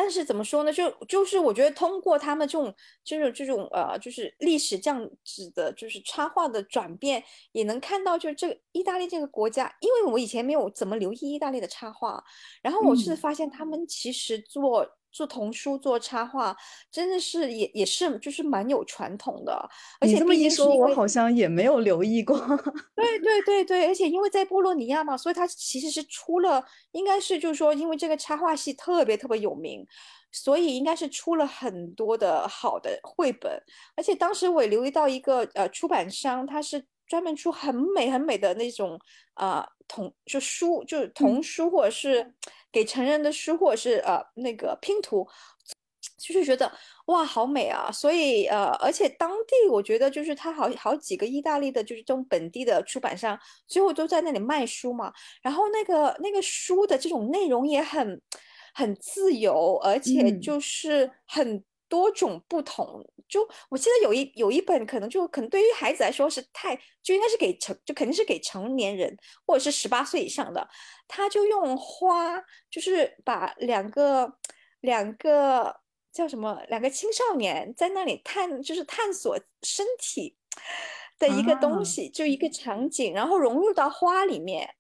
[0.00, 0.72] 但是怎么说呢？
[0.72, 12.22] 就就是我觉得通过他们这种就是这种呃，就是历史这样子的，就是插画的转变，也能看到就是这个意大利这个国家，因为我以前没有怎么留意意大利的插画，
[12.62, 14.88] 然后我是发现他们其实做。
[15.18, 16.56] 做童书、做插画，
[16.92, 19.68] 真的是也也是就是蛮有传统的。
[19.98, 22.38] 而且这么一说，我好像也没有留意过。
[22.94, 29.84] 对对对对，而且因为在波洛尼亚嘛，所以它其实是出了，应该是就是说，因为这个插画系特别特别有名，
[30.30, 33.60] 所以应该是出了很多的好的绘本。
[33.96, 39.00] 而且当时我也留意到一个呃出版商，他是专门出很美很美的那种
[39.34, 42.34] 啊童就书，就是童书或者是。
[42.70, 45.26] 给成人的书或者是呃那个拼图，
[46.18, 46.70] 就是觉得
[47.06, 47.90] 哇好美啊！
[47.90, 55.10] 所以呃，而且当地我觉得就是他好好几个意大利的，就是这种本地的出版商，最后都在那里卖书嘛。
[55.40, 58.20] 然后那个那个书的这种内容也很
[58.74, 61.64] 很自由，而且就是很。
[61.88, 70.68] 多种不同，就我记得有一有一本可能就可能对于孩子来说是太就应该是给成就肯定是给成年人或者是十八岁以上的，
[71.06, 74.32] 他就用花就是把两个
[74.80, 75.80] 两个
[76.12, 80.36] 叫什么两个青少年在那里探就是探索身体
[81.18, 84.74] 的一个东西，就一个场景，然后融入到花里面。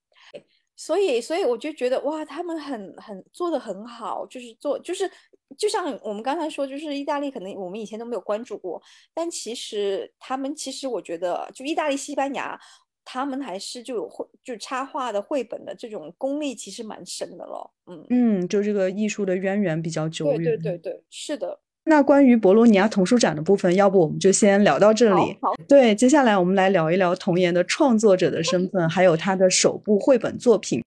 [0.76, 5.10] 所以，所以我就觉得哇，他们很很做的很好，就是做就是
[5.58, 8.80] 就像我们刚才说，就是意大利可能我们以前都没有关注过，
[9.12, 12.58] 但其实他们其实我觉得就意大利、西班牙，
[13.04, 17.70] 他们还是就有绘就插画的绘本的这种功力其实蛮深的了。
[17.86, 20.36] 嗯嗯，就这个艺术的渊源比较久远。
[20.44, 21.58] 对对对对，是的。
[21.84, 25.36] 那关于博洛尼亚童书展的部分，要不我们就先聊到这里。
[25.40, 30.84] 好，对，接下来我们来聊一聊童言的创作者的身份，还有他的首部绘本作品。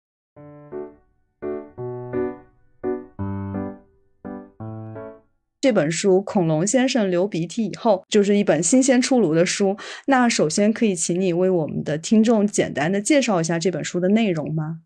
[5.62, 9.78] 这本书《恐龙先生流鼻涕以后》就是一本新鲜出炉的书。
[10.08, 14.80] 那首先可以请你为我们的听众简单的介绍一下这本书的内容吗？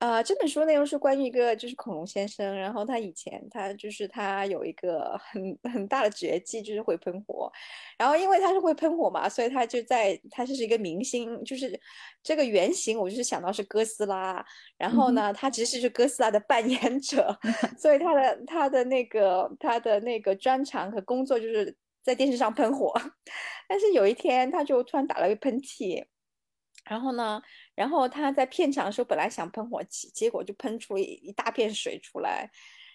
[0.00, 7.52] 啊，这本书内容是关于一个就是恐龙先生，然后他以前他就是他有一个很 很大的绝技，就是会喷火。
[7.98, 11.78] 然后因为他是会喷火嘛，所以他就在他就是一个明星，就是
[12.22, 14.42] 这个原型我就是想到是哥斯拉。
[14.78, 17.38] 然后呢，他其实是哥斯拉的扮演者，
[17.78, 22.90] 所以他的他的那个他的那个专长和工作就是在电视上喷火。
[23.68, 26.02] 但是有一天他就突然打了个喷嚏。
[26.90, 27.40] 然后呢？
[27.76, 32.50] 然后他在片场的时候本来想喷火器，结果就喷出一一大片水出来。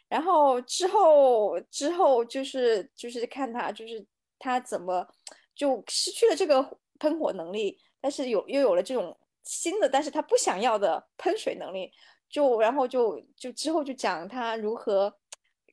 [0.10, 4.06] 然后之后之后就是就是看他就是
[4.38, 5.08] 他怎么
[5.56, 11.90] 就失去了这个喷火能力，但是有又有了这种新的，但是他不想要的喷水能力。
[12.30, 15.16] 就然后就就之后就讲他如何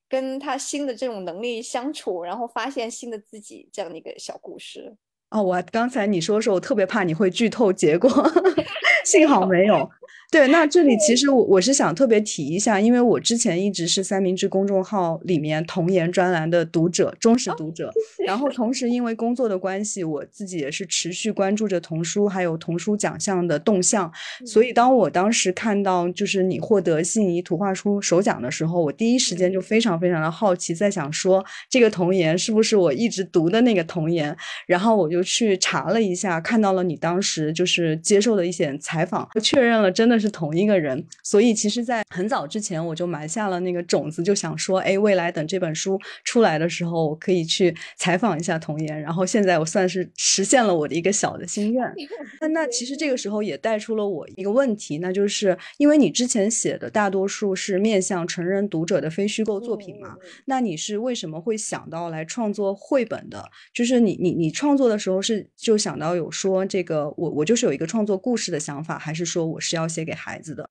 [0.09, 4.97] 跟他新的这种能力相处，然后发现新的自己这样的一个小故事。
[5.33, 8.11] 哦，我刚才你说的时候，我特别怕你会剧透结果，
[9.05, 9.91] 幸好没有。
[10.33, 17.93] 对，那这里其实我我是想特别提一下，因为我之前一直是三明治公众号里面童颜专栏的读者，忠实读者。
[18.27, 24.11] 然后同时因为工作的关系，我自己也是持续关注着童书还有童书奖项的动向。
[24.47, 34.35] 所以当我当时看到就是你获得信宜图画书首奖的时候，我第一时间就非常非常的好奇，在想说这个童颜是不是我一直读的那个童颜？
[34.67, 40.22] 然后我就去查了一下，看到了你当时就是接受的一些采访，确认了真的。
[40.23, 49.03] 是同一个人，所以其实，在很早之前我就埋下了那个种子，就想说，哎，未来等这本书出来的时候，我可以去采访一下童言。
[49.03, 51.93] 然后现在我算是实现了我的一个小的心愿。
[52.41, 63.45] 那那其实这个时候也带出了我一个问题，那就是因为你之前写的大多数是面向成人读者的非虚构作品嘛，那你是为什么会想到来创作绘本的？
[63.75, 70.69] 就是你你你创作的时候是就想到有说这个我我就是有一个创作故事的想法，还是说我是要写给给孩子的，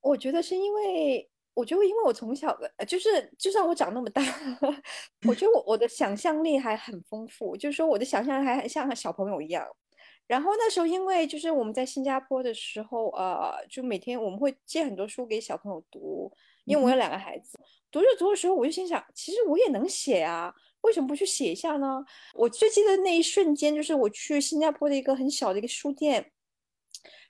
[0.00, 4.22] 我觉得是因为，我觉得因为我从小的，就是就算我长那么大，
[5.26, 9.66] 我觉得我我的想象力还很丰富，就是说我的想象力还很像小朋友一样。
[10.28, 16.32] 然后那时候因为就是我们在新加坡的时候，呃，就每天我们会借很多书给小朋友读，
[16.66, 17.58] 因为我有两个孩子，
[17.90, 22.04] 读着读的时候，我就心想，其实我也能写啊，为什么不去写一下呢？
[22.34, 26.30] 我最记得那一瞬间，就是我去新加坡的一个很小的一个书店。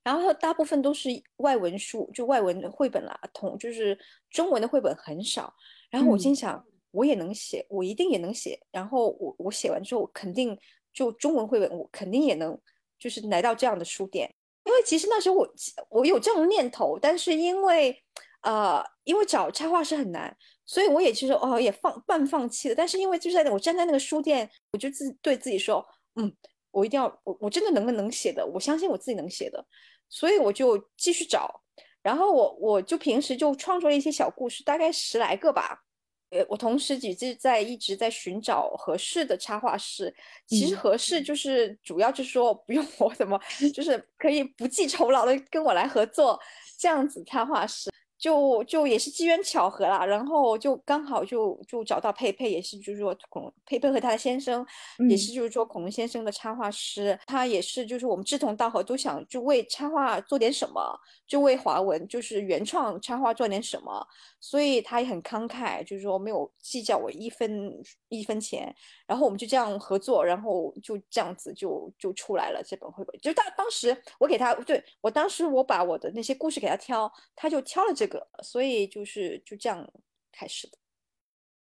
[0.03, 3.99] 然后大部分都是外文书，就外文的绘本啦，同就是
[4.31, 5.53] 中文的绘本很少。
[5.91, 8.59] 然后我心想，我也能写，我一定也能写。
[8.71, 10.59] 然后我我写完之后，肯定
[10.93, 12.59] 就中文绘本，我肯定也能，
[12.99, 14.33] 就是来到这样的书店。
[14.65, 15.49] 因为其实那时候我
[15.91, 18.03] 我有这种念头，但是因为
[18.43, 22.75] 呃，因为找插画师很难，所以我也其实哦也放半放弃了。
[22.75, 26.35] 但是因为就在我站在那个书店，我就自对自己说，嗯。
[26.71, 29.65] 我一定要，我我真的能不能写的，我相信我自己能写的，
[30.09, 31.63] 所以我就继续找，
[32.03, 35.83] 然后我我就平时就创作了一些小故事，大概十来个吧。
[36.31, 40.15] 呃，我同时也是在一直在寻找合适的插画师，
[40.47, 43.37] 其实合适就是主要就是说不用 我怎么，
[43.75, 46.41] 就是可以不计酬劳的跟我来合作
[46.79, 47.91] 这样子插画师。
[48.21, 54.65] 就就也是机缘巧合啦，然后就刚好就就找到佩佩，也是就是说孔佩佩和他的先生，
[55.09, 64.07] 也是就是说孔先生的插画师，他也是就是我们志同道合，都想就为插画做点什么，就为华文就是原创插画做点什么，
[64.39, 67.73] 所以他也很慷慨，就是说没有计较我一分
[68.11, 68.71] 一分钱，
[69.07, 78.07] 然后我们就这样合作，然后就这样子就就出来了这本绘本，就当当时我给他对我当时我把我的那些故事给他挑，他就挑了这。
[78.10, 78.10] 个，
[78.43, 79.93] 所以就是就这样
[80.33, 80.79] 开始的。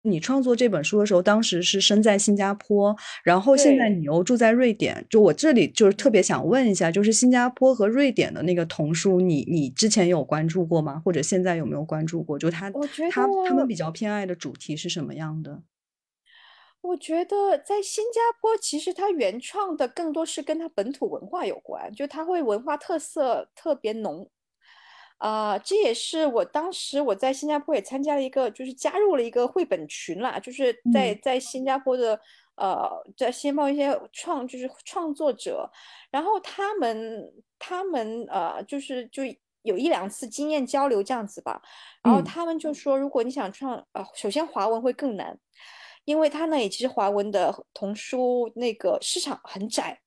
[0.01, 5.05] 你创作这本书的时候，当时是身在新加坡，然后现在你又住在瑞典。
[5.09, 11.01] 就我这里就是特别想问一下，就是新加坡和瑞典的那个童书，你你之前有关注过吗？
[11.03, 12.39] 或者现在有没有关注过？
[12.39, 12.71] 就他
[13.12, 15.63] 他他们比较偏爱的主题是什么样的？
[16.79, 24.31] 我觉得在新加坡，其实它原创的更多是跟它本土文化有关，就它会文化特色特别浓。
[25.19, 32.17] 啊，这也是我当时我在新加坡也参加了一个，就是加入了一个绘本群啦，就是在在新加坡的
[32.55, 35.69] 呃，在先报一些创就是创作者，
[36.10, 39.23] 然后他们他们呃就是就
[39.63, 41.62] 有一两次经验交流这样子吧，
[42.01, 45.38] 然后他们就说，如果你想创呃，首先华文会更难，
[46.05, 49.99] 因为他那里其实华文的童书那个市场很窄。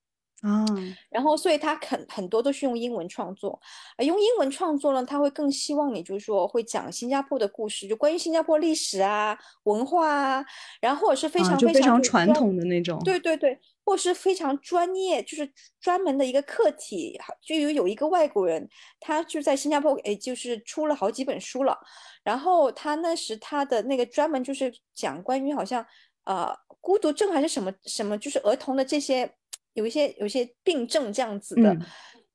[0.42, 0.64] 啊，
[1.08, 3.60] 然后，所以他很很多都是用英文创作，
[3.96, 10.44] 而，用英文创作呢，他会更希望你就是说会讲新加坡的故事，就关于新加坡历史啊、文化啊，
[10.80, 15.48] 然后或者是非常非常传统的那种，对对对，或是非常专业，就是
[15.80, 17.16] 专门的一个课题。
[17.40, 21.78] 就有有一个外国人，他就在新加坡，哎，就是出了好几本书了，
[22.24, 25.86] 然后他那时他的那个专门就是讲关于好像
[26.24, 29.32] 呃孤独症还是什么什么，就是儿童的这些。
[29.74, 31.76] 有一些有一些病症这样子的，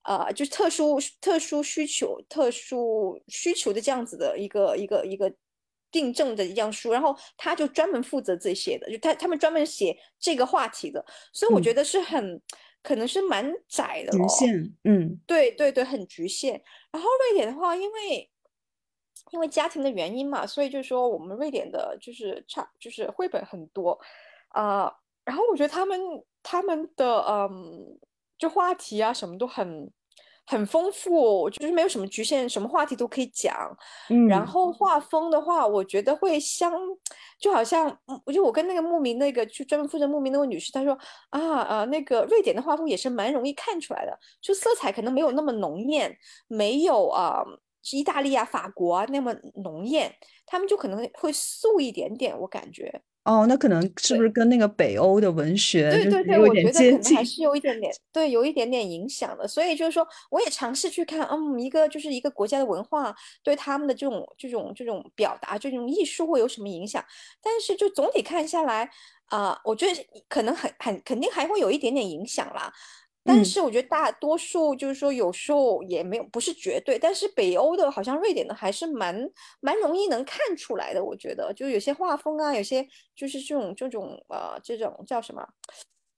[0.01, 5.33] 啊，就是特殊特殊需求、特殊需求的这样子的一个一个一个
[5.91, 12.41] 病症的一样书，然后他就专门负责这些的，就他他们专门写这个话题的，所以我觉得是很
[12.81, 16.61] 可能是蛮窄的，局限，嗯，对对对，很局限。
[16.91, 18.29] 然后瑞典的话，因为
[19.31, 23.99] 因为家庭的原因嘛，所以就是说我们瑞典的就是差就是绘本很多，
[24.49, 24.91] 啊，
[25.27, 25.99] 然后我觉得他们。
[26.49, 27.99] 他们的嗯，
[28.37, 29.91] 就话题啊，什么都很
[30.45, 33.53] 很丰富，就是没有什么局限，什么话题都可以讲。
[34.09, 36.71] 嗯，然后画风的话，我觉得会相，
[37.37, 40.97] 就好像，我就我跟那个牧民那个去专门负责牧民那位女士，她说
[41.31, 47.43] 啊啊，那个瑞典的画风也是蛮容易看出来的，就色彩可能没有那么浓艳，没有啊
[47.91, 49.35] 意大利啊、法国啊那么
[49.65, 53.01] 浓艳，他们就可能会素一点点，我感觉。
[53.27, 59.45] 哦，那可能是不是跟那个北欧的文学对对对，我觉得可能还是有一点点，对，有一点点影响的。
[59.45, 63.13] 所以就是说，我也尝试去看，嗯，一个就是一个国家的文化
[63.43, 67.03] 对他们的这种这种这种表达，这种艺术会有什么影响？
[67.41, 68.89] 但是就总体看下来，
[69.25, 72.71] 啊，我觉得可能很很肯定还会有一点点影响啦。
[73.27, 81.03] 但是我觉得大多数就是说有时候也没有不是绝对，但是北欧的好像瑞典的还是蛮蛮容易能看出来的。
[81.03, 85.45] 我觉得就有些画风啊，有些就是这种这种呃这种叫什么，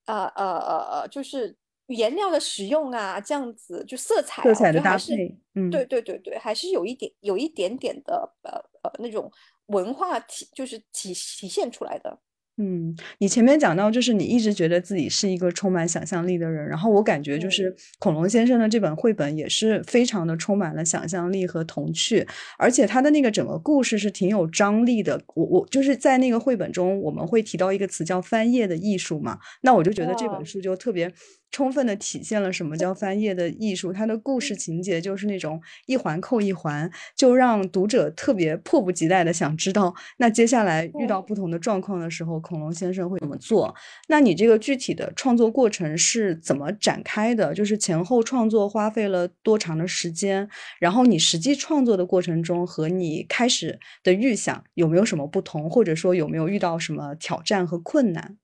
[0.06, 8.52] 呃呃呃呃，就是颜料的使用啊，这样子就色彩色彩的搭配，嗯，对对对对，还是有一点有一点点的呃
[8.84, 9.32] 呃那种
[9.66, 12.20] 文化体就是体体现出来的。
[12.62, 25.22] 嗯，你前面讲到，就是你一直觉得自己是一个充满想象力的人，然后我感觉就是恐龙先生的这本绘本也是非常的充满了想象力和童趣，而且他的那个整个故事是挺有张力的。
[25.36, 31.10] 我我就是在那个绘本中，我们会提到一个词叫翻页的艺术嘛，那我就觉得这本书就特别。
[31.52, 43.74] 充分的体现了什么叫翻页的艺术，它的故事情节就是那种一环扣一环，就让读者特别迫不及待的想知道，那接下来遇到不同的状况的时候，恐龙先生会怎么做？
[44.08, 47.54] 那你这个具体的创作过程是怎么展开的？
[47.54, 50.48] 就是前后创作花费了多长的时间？
[50.80, 58.38] 然后你实际创作的过程中和你开始的预想有没有什么不同，或者说有没有遇到什么挑战和困难？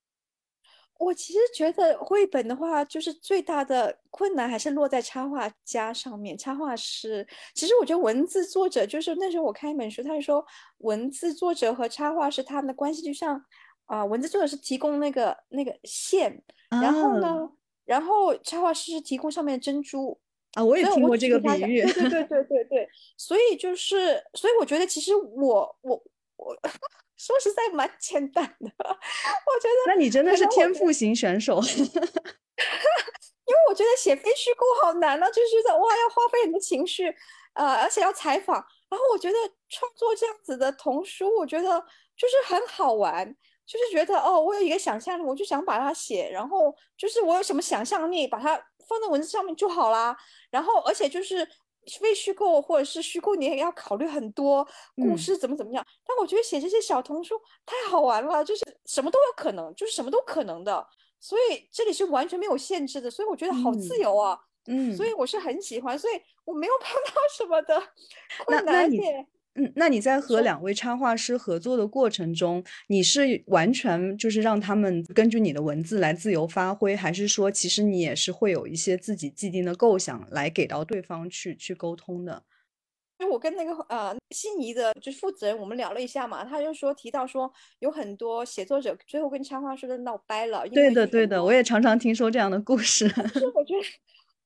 [0.97, 6.38] 我其实觉得绘本的话，就是最大的困难还是落在插画家上面。
[6.38, 10.45] 插画师，其实我觉得文字作者就是那时候我看一本书，他就说
[10.79, 13.43] 文字作者和插画师他们的关系就像
[13.86, 17.49] 啊，文字作者是提供那个那个线，然后呢，
[17.84, 20.17] 然后插画师是提供上面的珍珠
[20.53, 20.63] 啊。
[20.63, 22.89] 我也听过这个比喻，对对对对对对。
[23.17, 26.03] 所以就是，所以我觉得其实我我
[26.38, 26.58] 我。
[27.17, 29.75] 说实在蛮简单的， 我觉得。
[29.88, 37.08] 那你真的是天赋型选手， 因为我觉得写非虚构好难呢，就是觉得哇要花费很多情绪，
[37.54, 38.56] 呃，而且要采访。
[38.89, 39.38] 然后我觉得
[39.69, 41.80] 创作这样子的童书，我觉得
[42.17, 43.25] 就是很好玩，
[43.65, 48.56] 就是觉得哦，我有一个想象力，我就想把它写，然后就是我有什么想象力，把它
[48.88, 50.17] 放在文字上面就好啦。
[50.49, 51.47] 然后而且就是。
[52.00, 55.86] 非虚构或者是虚构，你也要考虑很多故事怎么怎么样。
[56.06, 60.88] 但我觉得写这些小童书太好玩了，就是什么都有可能，就是什么都可能的。
[61.19, 64.39] 所以这里是完全没有限制的，所以我觉得好自由啊。
[64.67, 67.82] 嗯，所以我是很喜欢，所以我没有碰到什么的
[68.45, 69.28] 困难点。
[69.58, 82.44] 嗯，那你在和两位插画师合作的过程中，你是完全就是让他们根据你的文字来自由发挥，还是说其实你也是会有一些自己既定的构想来给到对方去去沟通的？
[83.18, 90.68] 因为我跟那个呃心仪的就负责人我们聊了一下嘛，他就说提到说有很多写作者最后跟插画师都闹掰了。
[90.68, 93.08] 对的，对的，我也常常听说这样的故事。
[93.34, 93.82] 是我觉得。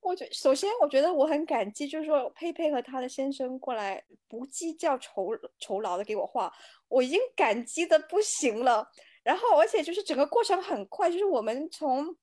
[0.01, 5.29] 我觉首先，我觉得我很感激，就是说佩佩和他的先生过来不计较酬
[5.59, 6.51] 酬劳的给我画，
[6.87, 8.89] 我已经感激的不行了。
[9.23, 12.15] 然后而且就是整个过程很快，就是我们从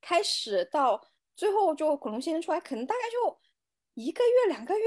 [0.00, 1.00] 开始到
[1.36, 3.38] 最后就恐龙先生出来，可能大概就
[3.94, 4.84] 一个月两个月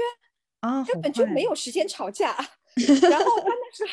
[0.60, 2.36] 啊，根本就没有时间吵架。
[3.10, 3.90] 然后他那时候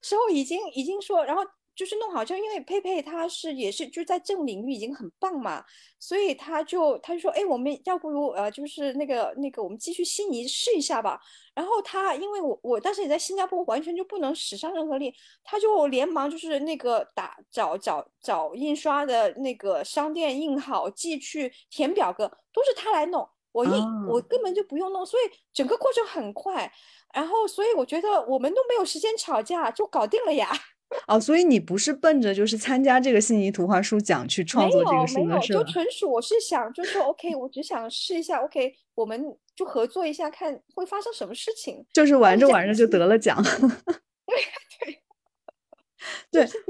[0.00, 1.42] 时候已经已经说，然后。
[1.80, 5.64] 就是弄好，就因为佩佩他是也是就在这种领域已经很棒嘛，
[5.98, 11.18] 所以他就他就说，哎，我们要不如呃，就是那个那个，我们继续悉尼试一下吧。
[11.54, 23.72] 然后他因为我我当时也在新加坡，完全就不能使上任何力，他就连忙就是那个打找找找印刷的那个商店印好寄去填表格，都是他来弄，我印
[24.06, 25.22] 我根本就不用弄，所以
[25.54, 26.70] 整个过程很快。
[27.14, 30.50] 然后所以我觉得我们都没有时间吵架，就搞定了呀。
[31.06, 39.24] 哦，所以你不是奔着就是参加这个悉尼图画书奖去创作这个书的，是就纯属我是想，就说 OK，我只想试一下，OK，我们
[39.54, 41.84] 就合作一下，看会发生什么事情。
[41.92, 43.42] 就是玩着玩着就得了奖。
[46.30, 46.69] 对 对对。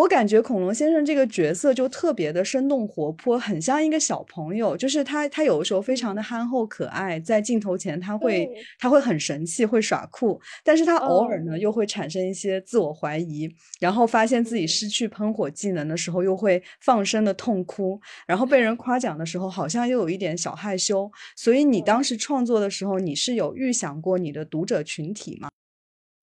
[0.00, 4.74] 我我感觉恐龙先生这个角色就特别的生动活泼，很像一个小朋友。
[4.74, 8.48] 就是他他有的时候非常的憨厚可爱，在镜头前他会
[8.78, 13.46] 他会很神气，会耍酷，但是他偶尔呢又会产生一些自我怀疑，
[13.78, 21.10] 然后发现自己失去喷火技能的时候又会放声的痛哭，然后被人夸奖的时候好像又有一点小害羞。
[21.36, 25.49] 所以你当时创作的时候，你是有预想过你的读者群体吗？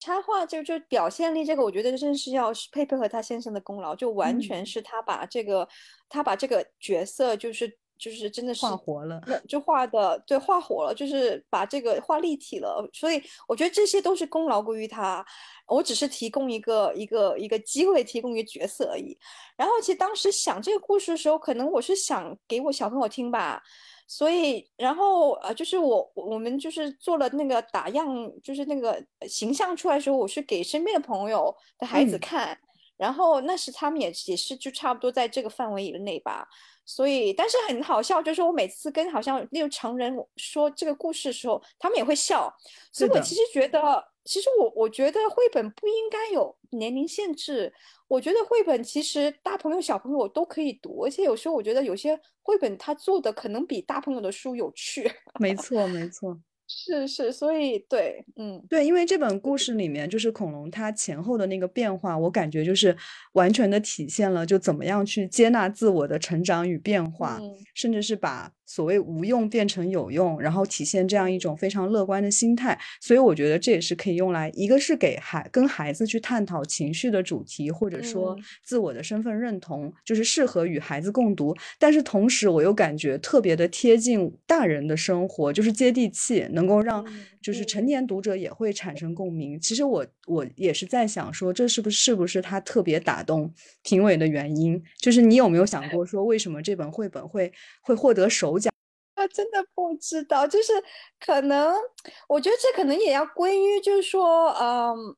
[0.08, 5.68] 插画就就表现力这个，我觉得真是要是佩佩和他先生的功劳，就完全是他把这个
[6.08, 12.88] 他把这个角色就是就是真的是画活了，就画的对画活了，就是把这个画立体了。
[12.94, 15.22] 所以我觉得这些都是功劳归于他，
[15.66, 19.18] 我只是提供一个一个一个机会，提供一个角色而已。
[19.56, 23.62] 然后其实当时想这个故事的时候，可能我是想给我小朋友听吧。
[24.10, 28.08] 所以，然后呃，就是我我们就是做了那个打样，
[28.42, 32.58] 就是那个形象出来的时候，我是给身边的朋友的孩子看，
[32.96, 36.48] 然后那时他们也也是就差不多在这个范围以内吧。
[36.86, 42.50] 所以，但是很好笑，就是我每次跟好像那种成人说这个故事的时候，他们也会笑。
[42.90, 47.72] 所以我其实觉得，其实我我觉得绘本不应该有年龄限制。
[48.08, 55.10] 我觉得绘本其实大朋友小朋友都可以读，而且有时候我觉得有些绘本他做的可能比大朋友的书有趣。
[55.40, 56.38] 没错，没错。
[56.66, 62.94] 是是，所以对，嗯，对，因为这本故事里面就是恐龙它前后的那个变化，我感觉就是
[63.32, 67.40] 完全的体现了就怎么样去接纳自我的成长与变化，
[67.74, 68.52] 甚至是把。
[68.68, 81.56] 所谓无用变成有用，然后体现这样一种非常乐观的心态，所以我觉得这也是可以用来，一个是给孩跟孩子去探讨情绪的主题，或者说自我的身份认同，就是适合与孩子共读。
[81.78, 87.02] 但是同时，我又感觉特别的贴近大人的生活，就是接地气，能够让
[87.40, 89.58] 就是成年读者也会产生共鸣。
[89.58, 93.50] 其实我我也是在想说，这是不是是不是他特别打动
[93.82, 94.82] 评委的原因？
[94.98, 97.50] 就是你有没有想过说，为什么这本绘本会
[97.80, 98.57] 会获得首？
[99.18, 100.72] 啊，真的不知道，就是
[101.18, 101.74] 可能，
[102.28, 105.16] 我觉得这可能也要归于，就是说，嗯，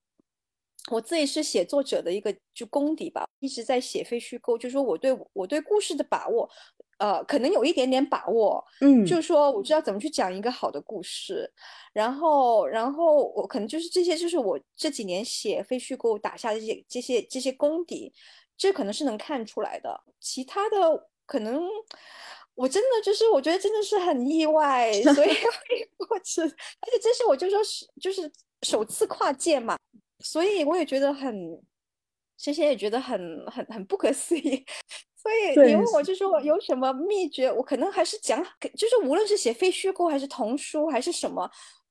[0.91, 6.49] 我自己是写作者的一个就功底吧，一直在写非虚构，就是说我对我对故事的把握，
[6.99, 11.53] 呃，可能有一点点把握，嗯，就是说我知道怎么去讲一个好的故事，
[11.93, 18.15] 然后，然后我可能就是这些，就是我这几年写非虚构打下的这些这些这些功底，
[18.57, 21.69] 这可能是能看出来的，其他的可能。
[22.55, 25.31] 我真的就是，我觉得真的是很意外，所以
[25.97, 28.31] 过去，而且这是我就说是就是
[28.63, 29.77] 首次跨界嘛，
[30.19, 31.35] 所以我也觉得很，
[32.37, 34.65] 这些也觉得很很很不可思议。
[35.17, 38.43] 所以你问我就说有什么秘诀，我可能还是讲，
[38.77, 41.51] 就是无论是写非虚构还是童书还是什么。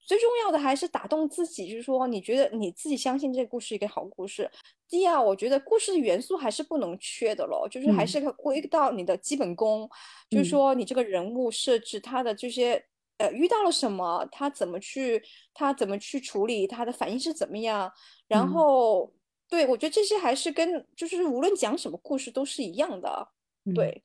[0.09, 4.49] 最重要的还是打动自己，就是说，你觉得你自己相信这个故事一个好故事。
[4.87, 9.87] 第二，我觉得故事的元素还是不能缺的咯，就是还是归到你的基本功，
[10.27, 12.83] 就是说你这个人物设置他的这些
[13.19, 15.21] 呃遇到了什么，他怎么去
[15.53, 17.93] 他怎么去处理，他的反应是怎么样。
[18.27, 19.13] 然后，
[19.47, 23.27] 对我觉得这些还是跟就是无论讲什么故事都是一样的，
[23.75, 24.01] 对。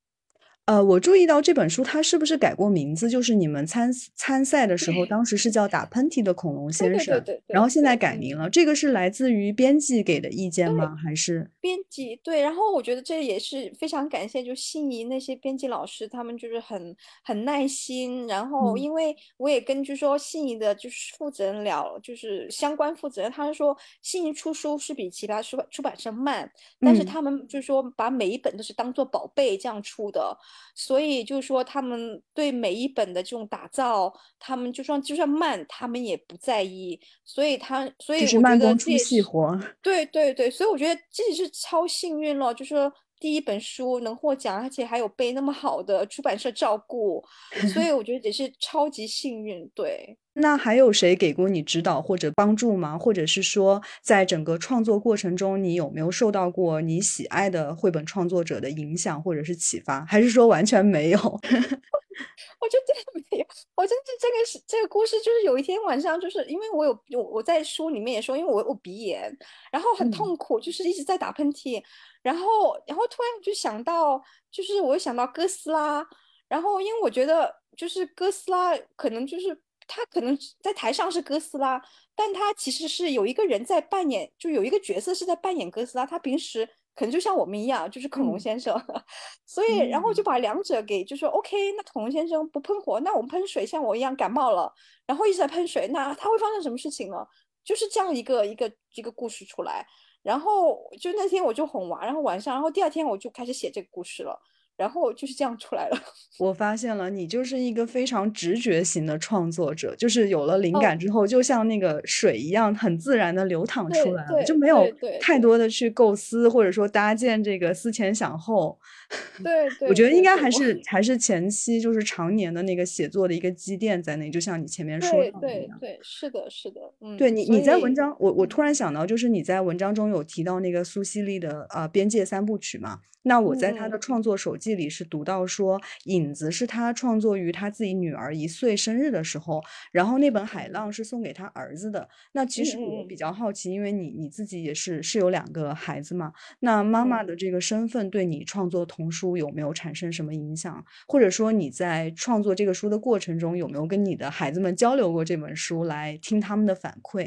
[0.67, 3.11] 呃，我注意到这本书它是不是改过名字？
[3.11, 8.49] 就是你们参参赛的时候，当时是叫打喷嚏的恐龙先生，然后现在改名了。
[8.49, 10.97] 这个是来自于编辑给的意见吗？
[10.97, 12.41] 还是编辑对？
[12.41, 18.27] 然后我觉得这也是非常感谢，就心仪那些编辑老师，他们就是很很耐心。
[18.27, 26.51] 然后因为我也根据说心仪的就是负责人聊，就是相关负责人，他说心仪出书是比其他出出版社慢，
[26.81, 30.35] 但是他们就是说把每一本都是当做宝贝这样出的。
[30.75, 36.99] 所以就是说他们对每一本的这种打造，他们就算就算慢，他们也不在意。
[37.25, 39.59] 所以他所以我就是觉得慢工出这也是细活。
[39.83, 42.93] 对对对，所以我觉得自己是超幸运了，就是说
[43.25, 47.25] 第一本书能获奖，而且还有被那么好的出版社照顾，
[47.73, 49.67] 所以 我觉得也是超级幸运。
[49.75, 52.99] 对，那还有谁给过你指导或者帮助吗？
[52.99, 60.05] 或者是说，在整个创作过程中，你有没有受到过你喜爱的绘本创作者的影响或者是启发？
[60.05, 61.19] 还是说完全没有？
[61.19, 69.35] 我就真的没有，我真的这个是这个故事，就是有一天晚上，就是因为我有我我在书里面也说，因为我我鼻炎，
[69.73, 71.83] 然后很嗯痛苦，就是一直在打喷嚏，
[72.25, 74.19] 然后然后突然就想到，
[74.51, 76.03] 就是我又想到哥斯拉，
[76.49, 81.79] 然后因为我觉得就是哥斯拉可能就是他可能在台上是哥斯拉，
[82.15, 88.41] 但他其实是有一个人在扮演，就有一个角色是在扮演哥斯拉，他平时可能就像我们一样，就是恐龙嗯。
[88.41, 88.75] 先生，
[89.45, 90.25] 所以然后就嗯。
[90.25, 94.73] 把两者给就说 OK，那恐龙先生不喷火，那我们喷水，像我一样感冒了，
[95.07, 97.27] 然后一直在喷水，那他会发生什么事情呢？
[97.63, 99.87] 就是这样一个一个一个故事出来，
[100.25, 104.41] 然后就那天我就哄娃，然后晚上，然后第二天我就开始写这个故事了，
[104.77, 105.99] 然后就是这样出来了。
[106.41, 118.79] 我发现了，你就是一个非常直觉型的创作者，就是有了灵哦感之后，就像那个水一样，很自然的流淌出来了，就没有对对对太多的去构思或者说搭建这个思前想后。
[119.45, 125.79] 对对，我觉得应该还是还是前期就是常年的那个写作的一个积淀在那，就像你前面说的那样。
[125.79, 133.01] 对对，是的，是的，嗯，对你，你在文章，我我嗯突然想到，就是你在文章中有提到那个苏西丽的呃《边界三部曲》嘛？
[133.25, 139.63] 那我在他的创作手记里是读到说，《影子》是他创作于他自己女儿一岁生日的时候，
[139.93, 142.09] 然后那本《海浪》是送给他儿子的。
[142.33, 150.85] 那其嗯实我嗯比较好奇，因为你你自己也是是有两个孩子嘛，那妈妈嗯的这个身份对你创作童书有没有产生什么影响？
[151.09, 157.25] 或者说你在创作这个书的过程中，有没有跟你的孩子们交流过这本书，来听他们的反馈？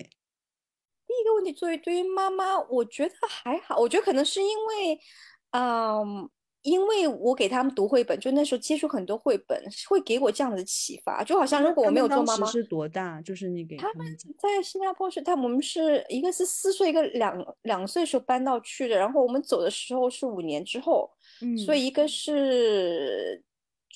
[1.08, 3.78] 第一个问题，作为对于妈妈，我觉得还好。
[3.78, 5.00] 我觉得可能是因为，
[5.60, 6.30] 嗯，
[6.62, 11.24] 因为我给他们读绘本，就那时候接触很多绘本，会给我这样的启发。
[11.24, 13.20] 就好像如果我没有做妈妈，是多大？
[13.22, 14.06] 就是你给他他们，
[14.38, 21.10] 在新加坡是他我们是一个是四岁，一个两两岁时候搬到去的，然后我们走的时候是五年之后，
[21.66, 21.78] 所嗯。
[21.80, 23.42] 以一个是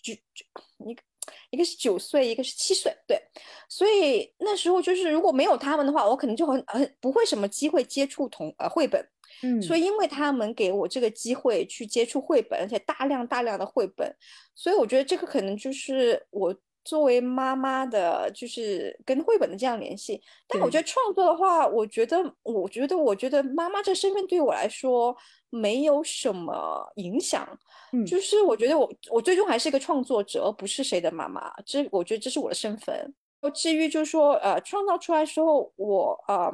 [0.02, 0.46] 九九
[0.90, 1.04] 一个
[1.52, 3.22] 一个是九岁，一个是七岁，对，
[3.70, 9.06] 所以那时候就是如果没有他们的话，我可能就很很不会什么机会接触同呃绘本，
[9.44, 14.16] 嗯，所以因为他们给我这个机会去接触绘本，而且大量大量的绘本，
[14.56, 20.22] 所以我觉得这个可能就是我作为妈妈的，就是跟绘本的这样联系。
[20.48, 25.16] 但我觉得创作的话，我觉得，我觉得，我觉得妈妈这身份对我来说
[25.50, 27.48] 没有什么影响。
[27.94, 31.52] 嗯就是我觉得我我最终还是一个创作者，而不是谁的妈妈。
[31.66, 33.14] 这我觉得这是我的身份。
[33.54, 36.52] 至于就是说，呃，创造出来的时候，我呃，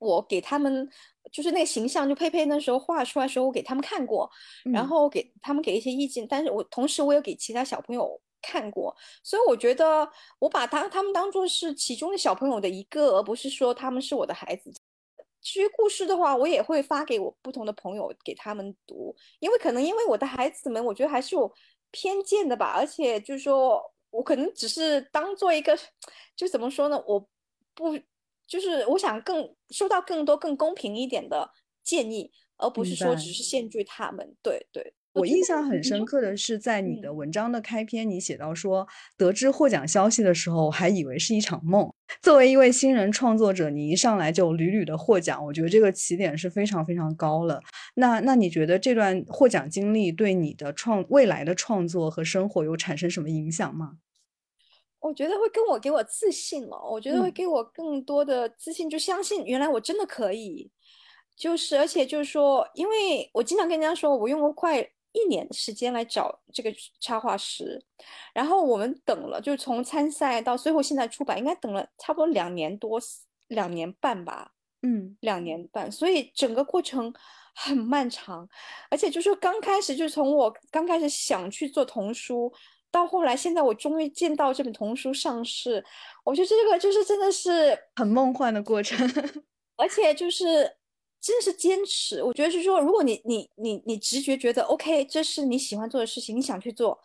[0.00, 0.88] 我给他们
[1.30, 4.28] 就是那个形象，就佩佩那时候画出来的时候，我给他们看过，
[4.72, 4.88] 然嗯。
[4.88, 14.72] 后给他们给一些意见，但是我同时我有给其他小朋友看过，所以我觉得我把他他们当做是其中的小朋友的一个，而不是说他们是我的孩子。
[15.42, 21.50] 至于故事的话，我也会发给我不同的朋友给他们读，因为可能因为我的孩子们，我觉得还是有
[21.90, 25.78] 偏见的吧，而且就是说我可能只是当做一个，
[26.36, 27.26] 就怎么说呢，我
[27.74, 27.98] 不
[28.50, 31.48] 就是我想更收到更多更公平一点的
[31.84, 34.34] 建议，而不是说只是限制他们。
[34.42, 41.88] 对对，我印象很深刻的是，在你的嗯文章的开篇，你写到说，得知获奖消息的时候，还以为是一场梦。
[42.20, 47.62] 作为一位新人创作者，你一上来就屡屡的获奖，我觉得这个起点是非常非常高了。
[47.94, 53.98] 那那你觉得这段获奖经历对你的创未来的创作和生活有产生什么影响吗？
[55.00, 60.70] 我觉得会跟我给我自信了，我觉得会嗯给我更多的自信，就相信原来我真的可以。
[61.36, 64.78] 就是而且就是说，因为我经常跟人家说，我用了快
[65.12, 66.70] 一年的时间来找这个
[67.00, 67.82] 插画师，
[68.34, 73.00] 然后我们等了，就是从参赛到最后现在出版，应该等了差不多两年多，
[73.48, 74.52] 两年半吧。
[74.82, 77.12] 嗯两年半，所以整个过程
[77.54, 78.48] 很漫长，
[78.88, 82.50] 而且就是刚开始，就是从我刚开始想去做童书，
[82.90, 85.84] 到后来现在我终于见到这本童书上市，
[86.24, 88.98] 我觉得这个就是真的是，很梦幻的过程。
[89.76, 90.76] 而且就是
[91.20, 92.22] 真的是坚持。
[92.22, 97.00] 我觉得是说，如果你你你你直觉觉得 OK，这是你喜欢做的事情，你想去做，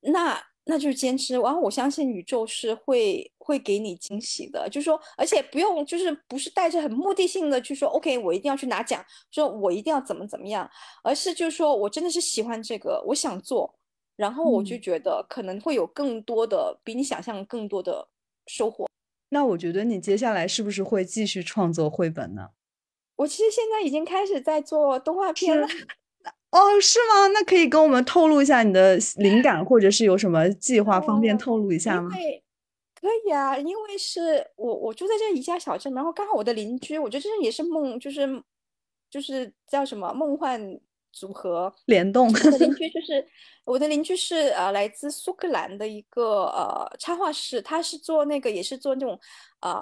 [0.00, 1.34] 那那就是坚持。
[1.34, 10.70] 然后我相信宇宙是会会给你惊喜的，就是说，而且不用就是不是带着很目的性的去说 OK，我一定要去拿奖，说我一定要怎么怎么样，
[11.02, 13.74] 而是就是说我真的是喜欢这个，我想做，
[14.16, 18.08] 然后我就嗯觉得可能会有更多的比你想象更多的
[18.46, 18.88] 收获。
[19.30, 22.50] 那我觉得你接下来是不是会继续创作绘本呢？
[23.16, 25.66] 我其实现在已经开始在做动画片了。
[26.50, 27.26] 哦，是吗？
[27.32, 32.10] 那可以跟我们透露一下你的灵感，或者是有什么计划，方便哦透露一下吗？
[33.00, 38.42] 可以啊，因为是我我住在这宜家小镇，然后刚好我的邻居，我觉得这也是梦，就是
[39.10, 40.80] 就是叫什么梦幻
[41.14, 41.72] 组合。
[41.86, 43.28] 联动， 我的邻居就是
[43.64, 49.18] 我的邻居是呃来自苏格兰的一个呃插画师，他是做那个也是做那种
[49.60, 49.80] 呃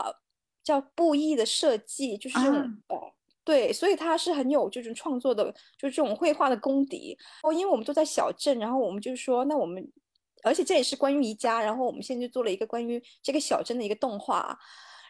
[0.62, 3.12] 叫布艺的设计，就是这种、啊呃
[3.44, 7.18] 对，所以他是很有这种创作的，就是这种绘画的功底。
[7.42, 9.84] 哦，因为我们都在小镇，然后我们就说，那我们
[10.44, 14.56] 而且这也是关于宜家，然后我们现在就做了一个关于这个小镇的一个动画。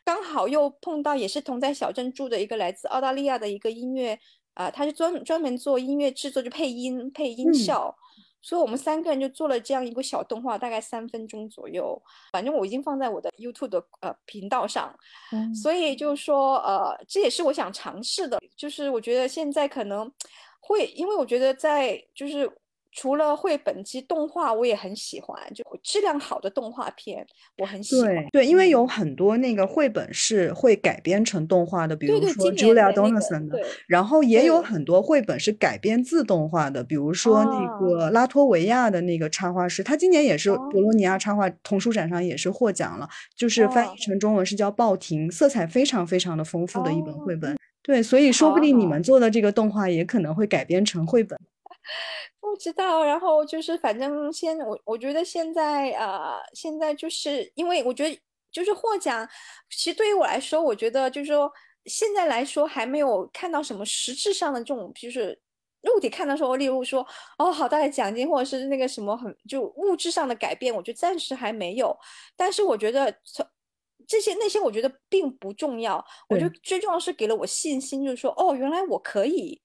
[0.02, 4.18] 刚好又碰到也是同在小镇住的一个来自澳大利亚的一个音乐
[4.54, 7.94] 啊、他是专专门做音乐制作，就配音配音嗯效，
[8.40, 12.00] 所以我们三个人就做了这样一个小动画，大概三分钟左右。
[12.32, 14.94] 反正我已经放在我的 YouTube 的呃频道上，
[15.32, 20.12] 嗯所以就是说呃，这也是我想尝试的，就是我觉得现在可能
[20.60, 22.50] 会，因为我觉得在就是。
[22.92, 27.26] 除了绘本，及动画我也很喜欢，就质量好的动画片
[27.56, 28.14] 我很喜欢。
[28.14, 47.56] 对对，因为有嗯很多那个绘本是会改编成动画的，比如说 Julia 的那个 Donaldson 的，对然后也有很多绘本是改编自动画的，比如说那哦个拉脱维亚的那个插画师，他今年也是哦博洛尼亚插画童书展上也是获奖了，就是翻哦译成中文是叫报亭，色彩非常非常的丰富的一本哦绘本。
[47.82, 51.38] 对，所以说不定你们做的这个动画也可能会改编成绘本。
[52.52, 59.26] 不知道，然后就是反正现我我觉得现在呃，现在就是因为我觉得就是获奖，
[59.70, 61.50] 其实对于我来说，我觉得就是说
[61.86, 65.40] 现在来说还没有看到什么实质上的这种就是
[65.80, 67.06] 肉体看到说，例如说
[67.38, 71.96] 哦好大的奖金，或者是那个什么很就物质上的改变，我觉得暂时还没有。
[72.36, 73.46] 但是我觉得从
[74.06, 79.62] 这些那些我觉得并不重要，我觉得最重要是给了我信心，就是说哦原来我可以。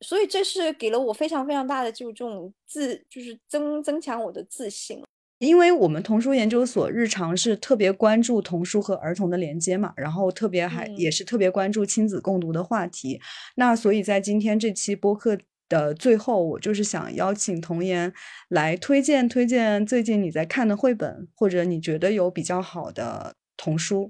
[0.00, 5.02] 所以这是给了我非常非常大的就这种自，就是增增强我的自信。
[5.38, 13.20] 因为我们童书研究所日常是特别关注童书和儿童的连接嘛，然后特别还也嗯是特别关注亲子共读的话题。
[13.56, 15.38] 那所以在今天这期播客
[15.68, 18.14] 的最后，我就是想邀请童言
[18.48, 24.08] 来推荐推荐最近你在看的绘本，或者你觉得有比较好的童书。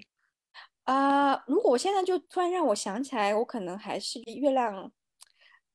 [0.85, 4.89] 啊、如果我现在就突然让我想起来，我可能还是月亮啊、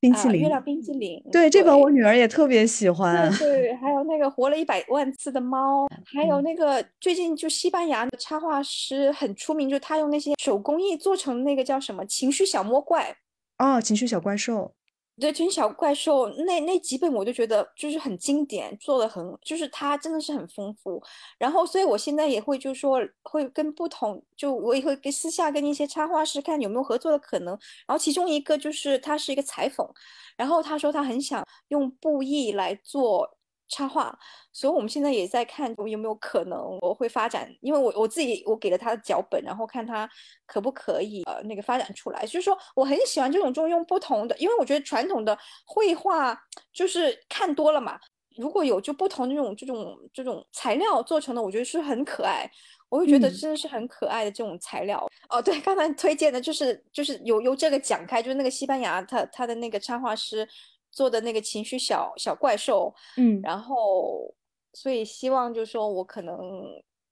[0.02, 1.22] 冰淇淋月亮冰淇淋。
[1.30, 3.30] 对，这本我女儿也特别喜欢。
[3.38, 13.16] 对对，还有那个活了一百万次的猫， 还有嗯那个最近就西班牙的插画师很出名，就他用那些手工艺做成那个叫什么情绪小魔怪。
[13.58, 14.74] 哦，情绪小怪兽。
[15.20, 21.00] 对，群小怪兽那那几本我就觉得就是很经典，做的很，就是它真的是很丰富。
[21.38, 27.48] 然后，所以我现在也会就是说会跟不同，就我也会跟私下跟一些插画师看有没有合作的可能。
[27.86, 29.86] 然后其中一个就是他是一个裁缝，
[30.34, 33.36] 然后他说他很想用布艺来做
[33.72, 34.16] 插画，
[34.52, 40.06] 所以我们现在也在看有没有可能我会发展，因为我我自己我给了他的脚本，然后看他
[40.44, 42.20] 可不可以呃那个发展出来。
[42.26, 46.38] 就是说我很喜欢这种中用不同的，因为我觉得传统的绘画
[46.70, 47.98] 就是看多了嘛，
[48.36, 52.50] 如果有就不同这种这种这种材料做成的，我觉得是很可爱。
[52.90, 55.40] 我会觉得嗯真的是很可爱的这种材料、哦。
[55.40, 60.46] 对，刚才推荐的就是就是由由这个讲开，就是那个西班牙他他的那个插画师
[60.92, 64.32] 做的那个情绪小小怪兽，嗯，然后
[64.72, 66.64] 所以希望就是说我可能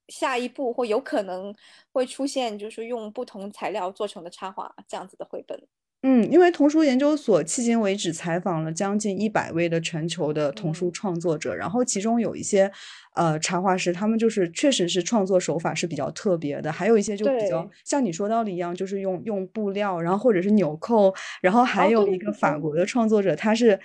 [0.08, 1.52] 下一步或有可能
[1.92, 5.58] 会出现，就是用不同材料做成的插画这样子的绘本。
[6.02, 10.92] 嗯，因为童书研究所迄今为止采访了将近一百位的全球的童书嗯。
[10.92, 12.70] 创作者，然后其中有一些
[13.14, 23.78] 呃插画师，他们就是确实是创作手法是比较特别的，还有一些就比较像你说到的一样，就是用用布料，然后或者是纽扣，然后还哦有一个法国的创作者，他是。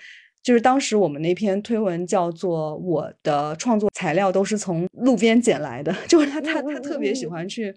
[0.45, 7.73] 就是当时我们那篇推文叫做“我的创作材料都是从路边捡来的”，就是他他他特别喜欢去，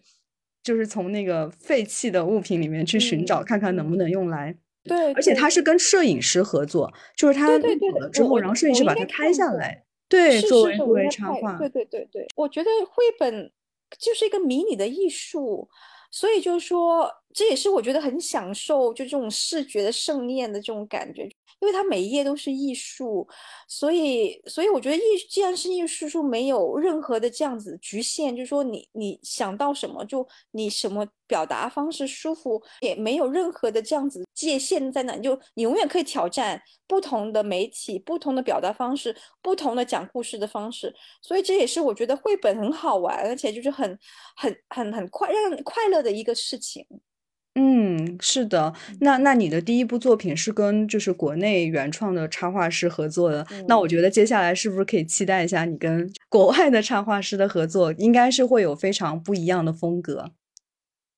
[0.69, 4.55] 就是从那个废弃的物品里面去寻找，嗯看看能不嗯能用来。
[4.85, 11.57] 对，而且他是跟摄影师合作，就是他对对对录好了之后，然后摄影师把它拍下来，对，是作为插画。
[11.57, 13.51] 对对对对，我觉得绘本
[13.99, 15.67] 就是一个迷你的艺术，
[16.11, 21.27] 所以就是说，这也是我觉得很享受，就这种视觉的盛宴的这种感觉。
[21.61, 23.27] 因为它每一页都是艺术，
[23.67, 43.99] 所以所以我觉得艺既然是艺术书，没有任何的这样子局限，就是说你你想到什么就你什么表达方式舒服，也没有任何的这样子界限在哪，就你永远可以挑战不同的媒体、不同的表达方式、不同的讲故事的方式，所以这也是我觉得绘本很好玩，而且就是很
[44.37, 46.87] 很很很快让快乐的一个事情。
[47.61, 57.93] 嗯，是的，那那你的第一部作品是跟就是国内原创的插画师合作的，那我觉得接下来是不是可以期待一下你跟国外的插画师的合作？
[57.95, 60.31] 应该是会有非常不一样的风格。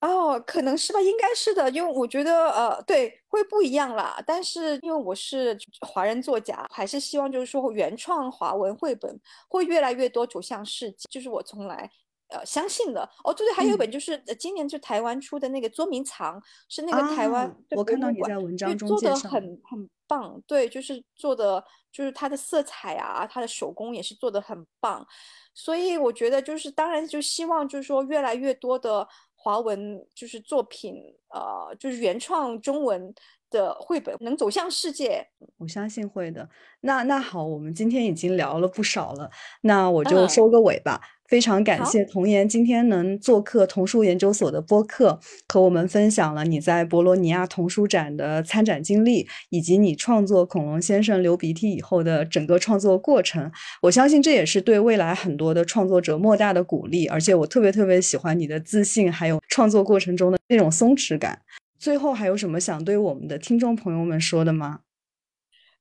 [0.01, 4.17] 哦，可能是吧，应该是的，因为我觉得呃，对，会不一样啦。
[4.27, 5.55] 但是因为我是
[5.87, 11.91] 华人作家，还是希望就是说原创华文绘本会越来越多走向世界，就是我从来。
[12.31, 21.63] 呃，相信的哦，对对，还有一本就是今年就台湾出的那个捉迷藏，是那个台湾我看到你在文章中做的很很棒，对，就是做的
[21.93, 25.07] 就是它的色彩啊，它的手工也是做的很棒，
[25.55, 30.95] 所以我觉得就是当然就希望就是说越来越多的华文就是作品，
[31.29, 33.13] 呃，就是原创中文
[33.51, 35.27] 的绘本能走向世界，
[35.59, 36.49] 我相信会的。
[36.83, 39.31] 那那好，我们今天已经聊了不少了，
[39.63, 41.01] 那我就收个尾吧。
[41.31, 53.49] 非常感谢童言今天能做客童书研究所的播客，和我们分享了你在博罗尼亚童书展的参展经历，以及你创作《恐龙先生流鼻涕》以后的整个创作过程。
[53.83, 57.07] 我相信这也是对未来很多的创作者莫大的鼓励。
[57.07, 61.41] 而且我特别特别喜欢你的自信，还有创作过程中的那种松弛感。
[61.79, 64.81] 最后还有什么想对我们的听众朋友们说的吗？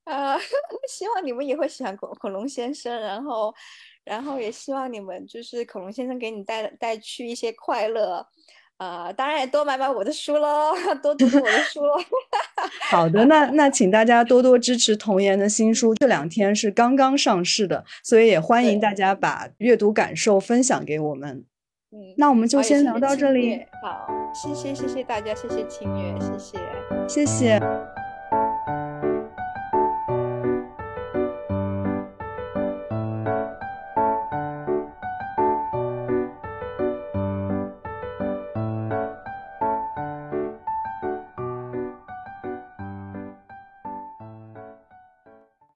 [0.04, 0.38] 呃，
[0.88, 3.52] 希望你们也会喜欢恐恐龙先生，然后。
[4.10, 8.26] 然后也希望你们就是恐龙先生给你带带去一些快乐，
[8.78, 11.80] 呃，当然也多买买我的书喽， 多读读我的 书。
[12.90, 21.46] 好的，那那请大家多多支持童言的新书，这两天是刚刚上市的，所以也欢迎大家把阅读感受分享给我们。
[21.92, 23.60] 嗯，那我们就先聊到这里。
[23.84, 26.58] 好，谢谢谢谢大家，谢谢清月，谢谢
[27.08, 27.99] 谢谢。